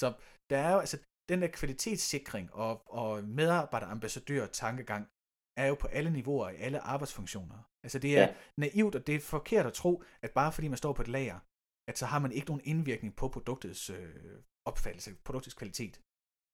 [0.00, 0.06] Så
[0.50, 0.98] der er jo, altså,
[1.30, 5.04] den der kvalitetssikring og, og medarbejderambassadør tankegang
[5.62, 7.58] er jo på alle niveauer i alle arbejdsfunktioner.
[7.84, 8.34] Altså det er ja.
[8.56, 11.38] naivt, og det er forkert at tro, at bare fordi man står på et lager,
[11.90, 15.94] at så har man ikke nogen indvirkning på produktets øh, opfattelse, produktets kvalitet.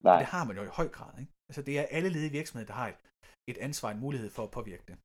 [0.05, 0.19] Nej.
[0.19, 1.13] Det har man jo i høj grad.
[1.21, 1.33] Ikke?
[1.49, 3.01] Altså det er alle ledige virksomheder, der har et,
[3.51, 4.97] et ansvar, en mulighed for at påvirke det.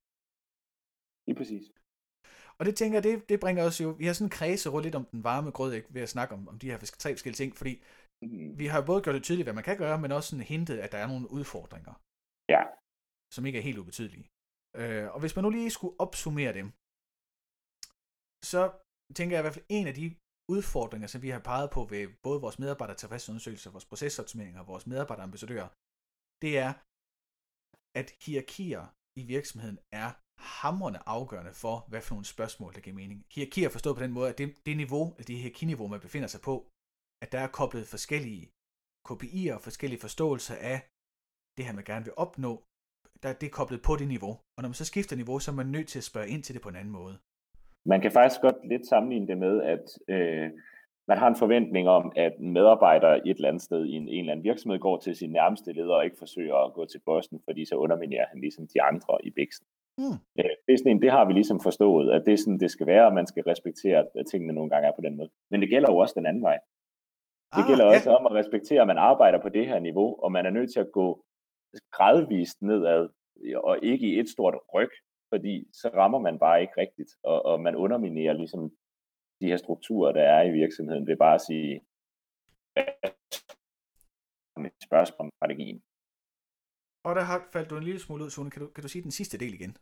[1.28, 1.66] Lige præcis.
[2.60, 5.00] Og det tænker jeg, det, det bringer os jo, vi har sådan kredse rundt lidt
[5.00, 7.52] om den varme grød, ikke, ved at snakke om, om de her tre forskellige ting,
[7.60, 7.74] fordi
[8.24, 8.60] mm.
[8.60, 10.92] vi har både gjort det tydeligt, hvad man kan gøre, men også sådan hintet, at
[10.94, 11.94] der er nogle udfordringer.
[12.56, 12.62] Ja.
[13.34, 14.28] Som ikke er helt ubetydelige.
[14.80, 16.68] Øh, og hvis man nu lige skulle opsummere dem,
[18.52, 18.62] så
[19.18, 20.08] tænker jeg i hvert fald, en af de
[20.56, 24.88] udfordringer, som vi har peget på ved både vores medarbejder tilfredsundersøgelser, vores procesoptimeringer og vores
[24.92, 25.70] medarbejderambassadører,
[26.44, 26.72] det er,
[28.00, 28.84] at hierarkier
[29.22, 30.10] i virksomheden er
[30.62, 33.20] hamrende afgørende for, hvad for nogle spørgsmål, der giver mening.
[33.34, 36.56] Hierarkier forstået på den måde, at det, det niveau, det hierarkiniveau, man befinder sig på,
[37.24, 38.44] at der er koblet forskellige
[39.08, 40.78] KPI'er og forskellige forståelser af
[41.56, 42.54] det her, man gerne vil opnå,
[43.24, 44.34] der det er koblet på det niveau.
[44.56, 46.56] Og når man så skifter niveau, så er man nødt til at spørge ind til
[46.56, 47.16] det på en anden måde.
[47.86, 49.86] Man kan faktisk godt lidt sammenligne det med, at
[50.16, 50.48] øh,
[51.10, 54.08] man har en forventning om, at en medarbejder i et eller andet sted i en,
[54.10, 57.02] en eller anden virksomhed går til sin nærmeste leder og ikke forsøger at gå til
[57.06, 59.68] bossen, fordi så underminerer han ligesom de andre i bæksten.
[59.98, 60.18] Mm.
[60.40, 62.72] Øh, det, er sådan en, det har vi ligesom forstået, at det er sådan, det
[62.72, 65.30] skal være, og man skal respektere, at tingene nogle gange er på den måde.
[65.52, 66.58] Men det gælder jo også den anden vej.
[67.56, 67.92] Det ah, gælder ja.
[67.96, 70.72] også om at respektere, at man arbejder på det her niveau, og man er nødt
[70.74, 71.08] til at gå
[71.92, 73.10] gradvist nedad,
[73.64, 74.92] og ikke i et stort ryg,
[75.34, 78.72] fordi så rammer man bare ikke rigtigt, og, og man underminerer ligesom
[79.42, 81.82] de her strukturer, der er i virksomheden, ved bare at sige,
[84.66, 85.80] et spørgsmål om strategien.
[87.08, 88.52] Og der har faldt du en lille smule ud, Sune.
[88.52, 89.78] Kan du, kan du sige den sidste del igen?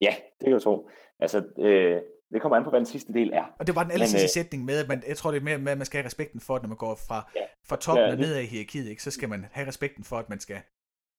[0.00, 0.90] Ja, det kan jeg tro.
[1.18, 3.46] Altså, øh, det kommer an på, hvad den sidste del er.
[3.58, 5.44] Og det var den aller sidste øh, sætning med, at man, jeg tror, det er
[5.44, 7.76] mere med, at man skal have respekten for, at når man går fra, ja, fra
[7.76, 10.40] toppen ja, og nedad i hierarkiet, ikke, så skal man have respekten for, at man
[10.40, 10.60] skal...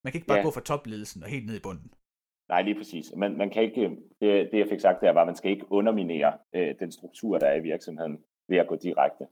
[0.03, 0.43] Man kan ikke bare ja.
[0.43, 1.93] gå fra topledelsen og helt ned i bunden.
[2.49, 3.05] Nej, lige præcis.
[3.17, 3.81] Man, man kan ikke,
[4.21, 7.39] det, det jeg fik sagt der var, at man skal ikke underminere øh, den struktur,
[7.39, 9.27] der er i virksomheden, ved at gå direkte.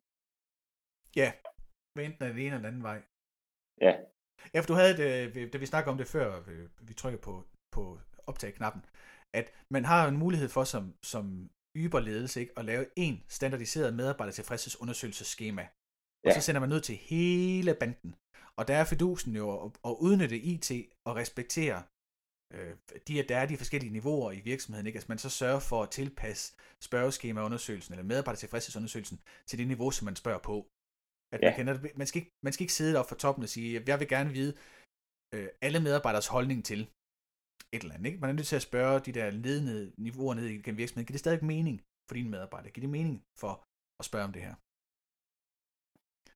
[1.15, 1.31] Ja,
[1.93, 3.01] hvad enten er det ene eller den anden vej.
[3.81, 3.93] Ja.
[4.53, 6.27] Ja, for du havde det, da vi snakkede om det før,
[6.87, 7.43] vi trykker på,
[7.75, 8.81] på optag-knappen,
[9.33, 15.61] at man har en mulighed for som, som yberledelse ikke, at lave en standardiseret medarbejdertilfredshedsundersøgelsesskema.
[15.61, 16.29] Ja.
[16.29, 18.15] Og så sender man ud til hele banden.
[18.57, 20.71] Og der er fidusen jo at, at udnytte IT
[21.07, 21.83] og respektere
[22.55, 22.73] øh,
[23.07, 24.97] de, der er de forskellige niveauer i virksomheden, ikke?
[24.97, 26.45] Altså man så sørger for at tilpasse
[26.83, 29.17] spørgeskemaundersøgelsen eller medarbejdertilfredshedsundersøgelsen
[29.47, 30.55] til det niveau, som man spørger på.
[31.33, 31.47] At ja.
[31.47, 33.99] man, kan, man, skal ikke, man skal ikke sidde op for toppen og sige, jeg
[33.99, 34.53] vil gerne vide
[35.35, 36.81] øh, alle medarbejderes holdning til
[37.73, 38.07] et eller andet.
[38.09, 38.19] Ikke?
[38.21, 41.17] Man er nødt til at spørge de der ledende niveauer ned i en virksomhed, giver
[41.17, 41.77] det stadig mening
[42.07, 42.71] for dine medarbejdere?
[42.71, 43.53] Giver det mening for
[43.99, 44.55] at spørge om det her?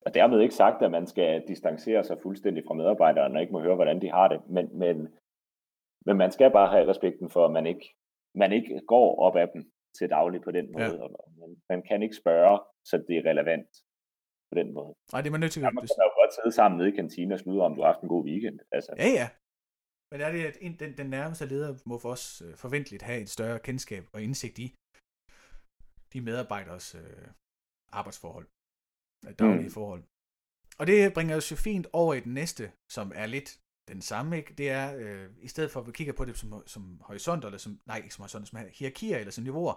[0.05, 3.61] Og dermed ikke sagt, at man skal distancere sig fuldstændig fra medarbejderne og ikke må
[3.61, 4.97] høre, hvordan de har det, men, men,
[6.05, 7.85] men man skal bare have respekten for, at man ikke,
[8.35, 9.61] man ikke går op af dem
[9.97, 10.95] til daglig på den måde.
[10.95, 11.03] Ja.
[11.03, 13.69] Og man, man kan ikke spørge, så det er relevant
[14.51, 14.93] på den måde.
[15.11, 15.61] Nej, det er man nødt til.
[15.61, 17.91] Ja, man kan jo godt sidde sammen nede i kantinen og slude om, du har
[17.91, 18.59] haft en god weekend.
[18.71, 18.91] Altså.
[18.97, 19.27] Ja, ja.
[20.11, 23.29] Men er det, at den, den nærmeste leder må for os øh, forventeligt have et
[23.29, 24.67] større kendskab og indsigt i
[26.13, 27.27] de medarbejderes øh,
[27.99, 28.47] arbejdsforhold,
[29.27, 29.77] øh, daglige mm.
[29.79, 30.03] forhold.
[30.79, 33.49] Og det bringer os jo fint over i den næste, som er lidt
[33.93, 34.53] den samme, ikke?
[34.53, 37.57] Det er, øh, i stedet for at vi kigger på det som, som horisonter, eller
[37.65, 39.75] som, nej, ikke som horisonter, som hierarkier eller som niveauer,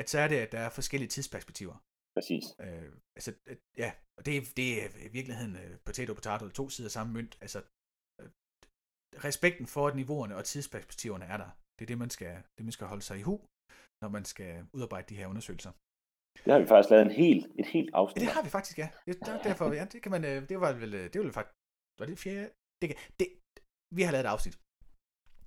[0.00, 1.76] at så er det, at der er forskellige tidsperspektiver.
[2.16, 2.44] Præcis.
[2.60, 3.30] Øh, altså,
[3.82, 7.38] ja, og det, det er i virkeligheden øh, potato potato, to sider samme mønt.
[7.40, 7.58] Altså,
[8.20, 8.28] øh,
[9.28, 11.50] respekten for, at niveauerne og tidsperspektiverne er der.
[11.76, 13.34] Det er det, man skal, det, man skal holde sig i hu,
[14.02, 15.72] når man skal udarbejde de her undersøgelser.
[16.44, 18.22] Det har vi faktisk lavet en helt, et helt afsnit.
[18.22, 18.88] Ja, det har vi faktisk, ja.
[19.06, 21.56] Det, der, derfor, ja, det kan man, øh, det var vel, øh, det var faktisk,
[22.00, 22.50] var det fjerde?
[22.82, 22.88] Det,
[23.20, 23.28] det,
[23.96, 24.56] vi har lavet et afsnit.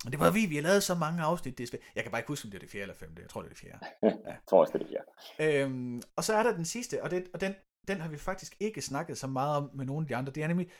[0.05, 1.57] Og det var vi, vi har lavet så mange afsnit.
[1.57, 3.21] Det er jeg kan bare ikke huske, om det er det fjerde eller femte.
[3.21, 3.79] Jeg tror, det er det fjerde.
[4.03, 4.07] Ja.
[4.33, 5.63] jeg tror også, det er det fjerde.
[5.63, 7.53] Øhm, og så er der den sidste, og, den, og den,
[7.87, 10.31] den har vi faktisk ikke snakket så meget om med nogle af de andre.
[10.33, 10.71] Det er nemlig,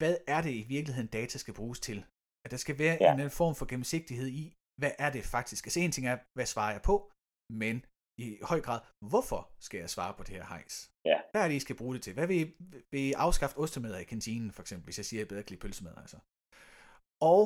[0.00, 2.04] hvad er det i virkeligheden, data skal bruges til?
[2.44, 3.12] At der skal være ja.
[3.14, 5.66] en, en form for gennemsigtighed i, hvad er det faktisk?
[5.66, 7.12] Altså en ting er, hvad svarer jeg på,
[7.62, 7.84] men
[8.18, 8.80] i høj grad,
[9.10, 10.92] hvorfor skal jeg svare på det her hejs?
[11.04, 11.20] Ja.
[11.32, 12.14] Hvad er det, I skal bruge det til?
[12.14, 12.44] Hvad vil I,
[12.90, 15.50] vil I afskaffe ostemad i kantinen, for eksempel, hvis jeg siger, at jeg bedre kan
[15.50, 16.18] lide pølsemad, altså?
[17.20, 17.42] Og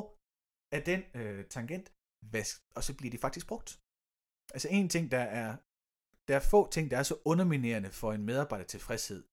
[0.75, 1.87] af den øh, tangent,
[2.31, 2.45] hvad,
[2.75, 3.69] og så bliver de faktisk brugt.
[4.53, 5.49] Altså en ting, der er,
[6.27, 9.23] der er få ting, der er så underminerende for en medarbejder tilfredshed,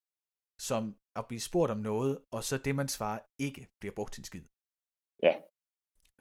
[0.68, 0.82] som
[1.16, 4.24] at blive spurgt om noget, og så det, man svarer, ikke bliver brugt til en
[4.24, 4.44] skid.
[5.22, 5.34] Ja.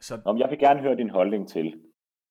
[0.00, 1.66] Så, om jeg vil gerne høre din holdning til.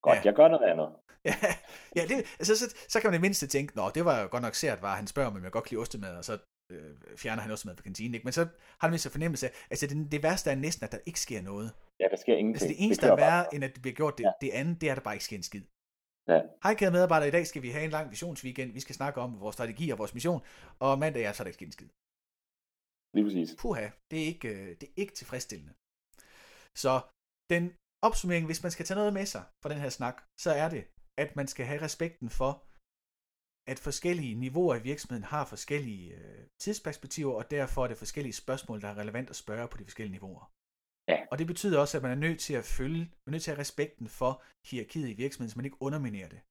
[0.01, 0.21] Godt, ja.
[0.25, 0.89] jeg gør noget andet.
[1.25, 1.35] Ja,
[1.97, 4.43] ja det, altså, så, så kan man i mindste tænke, nå, det var jo godt
[4.43, 6.35] nok sært, var han spørger mig, om jeg godt kan lide ostemad, og så
[6.71, 8.13] øh, fjerner han også mad på kantinen.
[8.13, 8.23] Ikke?
[8.23, 8.43] Men så
[8.79, 11.19] har han vist en fornemmelse af, altså det, det værste er næsten, at der ikke
[11.19, 11.71] sker noget.
[11.99, 12.55] Ja, der sker ingenting.
[12.55, 14.31] Altså det eneste, det der er værre, end at det bliver gjort det, ja.
[14.41, 15.63] det andet, det er, at der bare ikke sker en skid.
[16.27, 16.41] Ja.
[16.63, 18.73] Hej kære medarbejdere, i dag skal vi have en lang visionsweekend.
[18.73, 20.41] Vi skal snakke om vores strategi og vores mission.
[20.79, 21.89] Og mandag er så der ikke en skid.
[23.15, 23.55] Lige præcis.
[23.61, 25.73] Puha, det er ikke, øh, det er ikke tilfredsstillende.
[26.83, 26.93] Så
[27.53, 27.63] den
[28.07, 30.83] opsummering, hvis man skal tage noget med sig fra den her snak, så er det,
[31.17, 32.51] at man skal have respekten for,
[33.71, 38.81] at forskellige niveauer i virksomheden har forskellige øh, tidsperspektiver, og derfor er det forskellige spørgsmål,
[38.81, 40.43] der er relevant at spørge på de forskellige niveauer.
[41.11, 41.17] Ja.
[41.31, 43.51] Og det betyder også, at man er nødt til at følge, man er nødt til
[43.51, 44.33] at have respekten for
[44.69, 46.41] hierarkiet i virksomheden, så man ikke underminerer det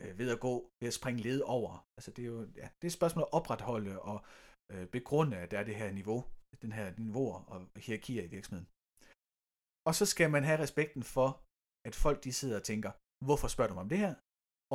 [0.00, 1.86] øh, ved at gå, ved at springe led over.
[1.96, 4.18] Altså det er jo, ja, det er et spørgsmål at opretholde og
[4.72, 6.20] øh, begrunde, at der er det her niveau,
[6.64, 8.68] den her niveauer og hierarkier i virksomheden.
[9.88, 11.28] Og så skal man have respekten for,
[11.88, 12.90] at folk de sidder og tænker,
[13.26, 14.14] hvorfor spørger du mig om det her?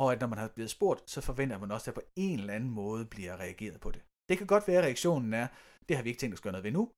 [0.00, 2.54] Og at når man har blevet spurgt, så forventer man også, at på en eller
[2.54, 4.02] anden måde bliver reageret på det.
[4.28, 5.46] Det kan godt være, at reaktionen er,
[5.88, 6.92] det har vi ikke tænkt os at gøre noget ved nu,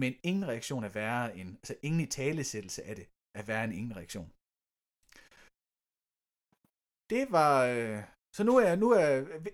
[0.00, 3.06] men ingen reaktion er værre end, altså ingen i talesættelse af det,
[3.38, 4.28] er værre end ingen reaktion.
[7.10, 8.02] Det var, øh,
[8.36, 9.10] så nu er, nu er,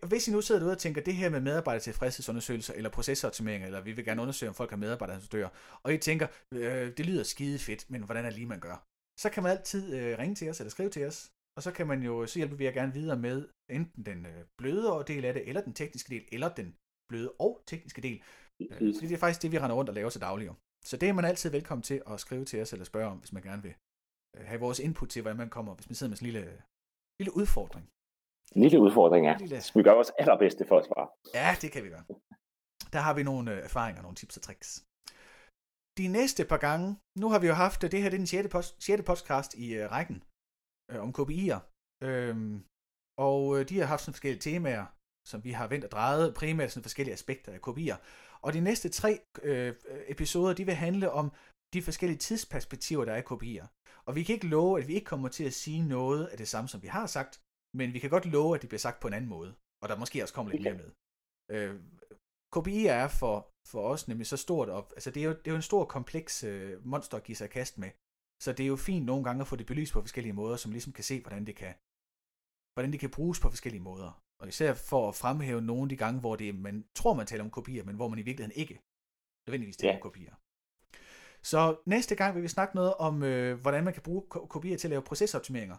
[0.06, 3.80] hvis I nu sidder derude og tænker, det her med medarbejder tilfredshedsundersøgelser eller procesoptimeringer, eller
[3.80, 5.50] vi vil gerne undersøge, om folk har medarbejderambassadører,
[5.82, 8.76] og I tænker, øh, det lyder skide fedt, men hvordan er det lige, man gør?
[9.20, 11.86] Så kan man altid øh, ringe til os, eller skrive til os, og så kan
[11.86, 15.34] man jo, så hjælper vi jer gerne videre med enten den øh, bløde del af
[15.34, 16.76] det, eller den tekniske del, eller den
[17.08, 18.22] bløde og tekniske del.
[18.60, 20.50] Øh, det er faktisk det, vi render rundt og laver til daglig.
[20.84, 23.32] Så det er man altid velkommen til at skrive til os eller spørge om, hvis
[23.32, 23.74] man gerne vil
[24.36, 26.62] øh, have vores input til, hvordan man kommer, hvis man sidder med sådan en lille,
[27.20, 27.86] lille udfordring.
[28.56, 29.36] En lille udfordring, ja.
[29.36, 29.56] Lille...
[29.74, 31.08] Vi gør vores allerbedste for at svare.
[31.34, 32.04] Ja, det kan vi gøre.
[32.94, 34.68] Der har vi nogle erfaringer, nogle tips og tricks.
[35.98, 36.86] De næste par gange,
[37.22, 38.48] nu har vi jo haft, det her det er den 6.
[38.54, 39.02] Post, 6.
[39.10, 40.18] podcast i uh, rækken
[40.92, 41.60] øh, om KPI'er.
[42.08, 42.64] Øhm,
[43.28, 44.86] og øh, de har haft sådan forskellige temaer,
[45.30, 47.98] som vi har vendt og drejet, primært sådan forskellige aspekter af KPI'er.
[48.44, 49.74] Og de næste tre øh,
[50.14, 51.32] episoder, de vil handle om
[51.74, 53.66] de forskellige tidsperspektiver, der er i KPI'er.
[54.06, 56.48] Og vi kan ikke love, at vi ikke kommer til at sige noget af det
[56.48, 57.42] samme, som vi har sagt,
[57.78, 59.54] men vi kan godt love, at det bliver sagt på en anden måde.
[59.82, 60.90] Og der måske også kommer lidt mere med.
[61.54, 61.74] Øh,
[62.54, 63.36] KPI'er er for,
[63.72, 64.92] for os nemlig så stort op.
[64.96, 67.50] Altså det er jo, det er jo en stor, kompleks øh, monster at give sig
[67.50, 67.90] kast med.
[68.42, 70.72] Så det er jo fint nogle gange at få det belyst på forskellige måder, som
[70.72, 71.74] ligesom kan se, hvordan det kan,
[72.74, 74.22] hvordan det kan bruges på forskellige måder.
[74.40, 77.44] Og især for at fremhæve nogle af de gange, hvor det, man tror, man taler
[77.44, 78.76] om kopier, men hvor man i virkeligheden ikke
[79.46, 79.98] nødvendigvis taler ja.
[79.98, 80.34] om kopier.
[81.42, 84.22] Så næste gang vil vi snakke noget om, øh, hvordan man kan bruge
[84.54, 85.76] kopier til at lave procesoptimeringer.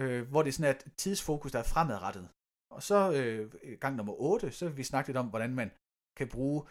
[0.00, 2.28] Øh, hvor det er sådan et tidsfokus, der er fremadrettet.
[2.70, 5.70] Og så øh, gang nummer 8, så vil vi snakke lidt om, hvordan man
[6.16, 6.66] kan bruge...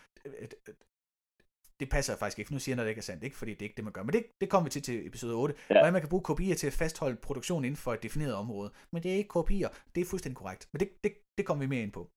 [1.75, 3.37] Et, et, det passer faktisk ikke, nu siger jeg noget, der ikke er sandt, ikke?
[3.37, 4.03] fordi det er ikke det, man gør.
[4.03, 5.55] Men det, det kommer vi til til episode 8.
[5.69, 5.73] Ja.
[5.75, 8.71] Hvordan man kan bruge kopier til at fastholde produktion inden for et defineret område.
[8.93, 10.69] Men det er ikke kopier, det er fuldstændig korrekt.
[10.73, 12.09] Men det, det, det kommer vi mere ind på.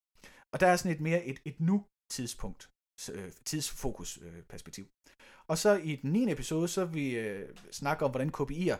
[0.54, 2.70] Og der er sådan et mere et, et nu-tidspunkt,
[3.12, 4.86] øh, tidsfokus øh, perspektiv.
[5.50, 6.32] Og så i den 9.
[6.32, 8.78] episode, så vi øh, snakker om, hvordan KPI'er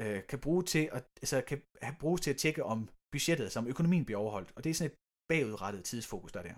[0.00, 1.62] øh, kan, bruge til at, altså, kan
[2.00, 4.52] bruges til at tjekke, om budgettet, som økonomien bliver overholdt.
[4.56, 4.96] Og det er sådan et
[5.28, 6.54] bagudrettet tidsfokus, der er der.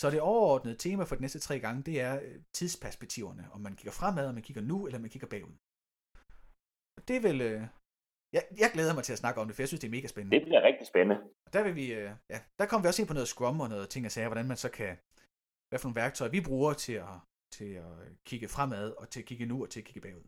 [0.00, 3.44] Så det overordnede tema for de næste tre gange, det er øh, tidsperspektiverne.
[3.52, 5.56] Om man kigger fremad, om man kigger nu, eller man kigger bagud.
[7.08, 7.40] Det er vel...
[7.40, 7.62] Øh,
[8.36, 10.06] jeg, jeg glæder mig til at snakke om det, for jeg synes, det er mega
[10.06, 10.36] spændende.
[10.36, 11.16] Det bliver rigtig spændende.
[11.52, 13.88] Der vil vi, øh, ja, der kommer vi også ind på noget Scrum og noget
[13.88, 14.92] ting og sager, hvordan man så kan,
[15.68, 17.16] hvad for nogle værktøjer vi bruger til at,
[17.56, 17.92] til at
[18.28, 20.26] kigge fremad, og til at kigge nu, og til at kigge bagud.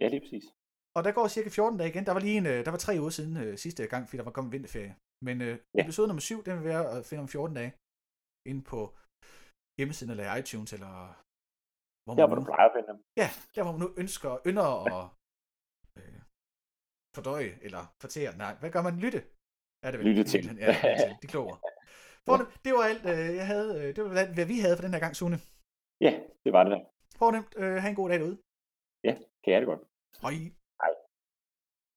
[0.00, 0.46] Ja, det er præcis.
[0.96, 2.06] Og der går cirka 14 dage igen.
[2.06, 4.36] Der var lige en, der var tre uger siden øh, sidste gang, fordi der var
[4.36, 4.96] kommet vinterferie.
[5.26, 5.82] Men øh, ja.
[5.84, 7.72] episode nummer 7, den vil være at finde om 14 dage.
[8.50, 8.80] Inde på
[9.80, 10.92] hjemmesiden eller iTunes, eller
[12.04, 12.98] hvor man, der, hvor du plejer at finde dem.
[13.20, 15.02] Ja, der hvor man nu ønsker, ynder at
[15.98, 16.20] øh,
[17.16, 18.32] fordøje, eller fortære.
[18.44, 18.94] Nej, hvad gør man?
[19.04, 19.20] Lytte.
[19.84, 20.06] Er det vel?
[20.08, 20.42] Lytte til.
[20.64, 20.72] Ja,
[21.02, 21.12] til.
[21.22, 21.56] De kloger.
[22.26, 24.84] Fornem, det var alt, øh, jeg havde, øh, det var alt, hvad vi havde for
[24.86, 25.38] den her gang, Sune.
[26.06, 26.12] Ja,
[26.44, 26.82] det var det der.
[27.20, 27.52] Fornemt.
[27.62, 28.38] Øh, ha' en god dag derude.
[29.08, 29.82] Ja, kan jeg det godt.
[30.24, 30.34] Hej.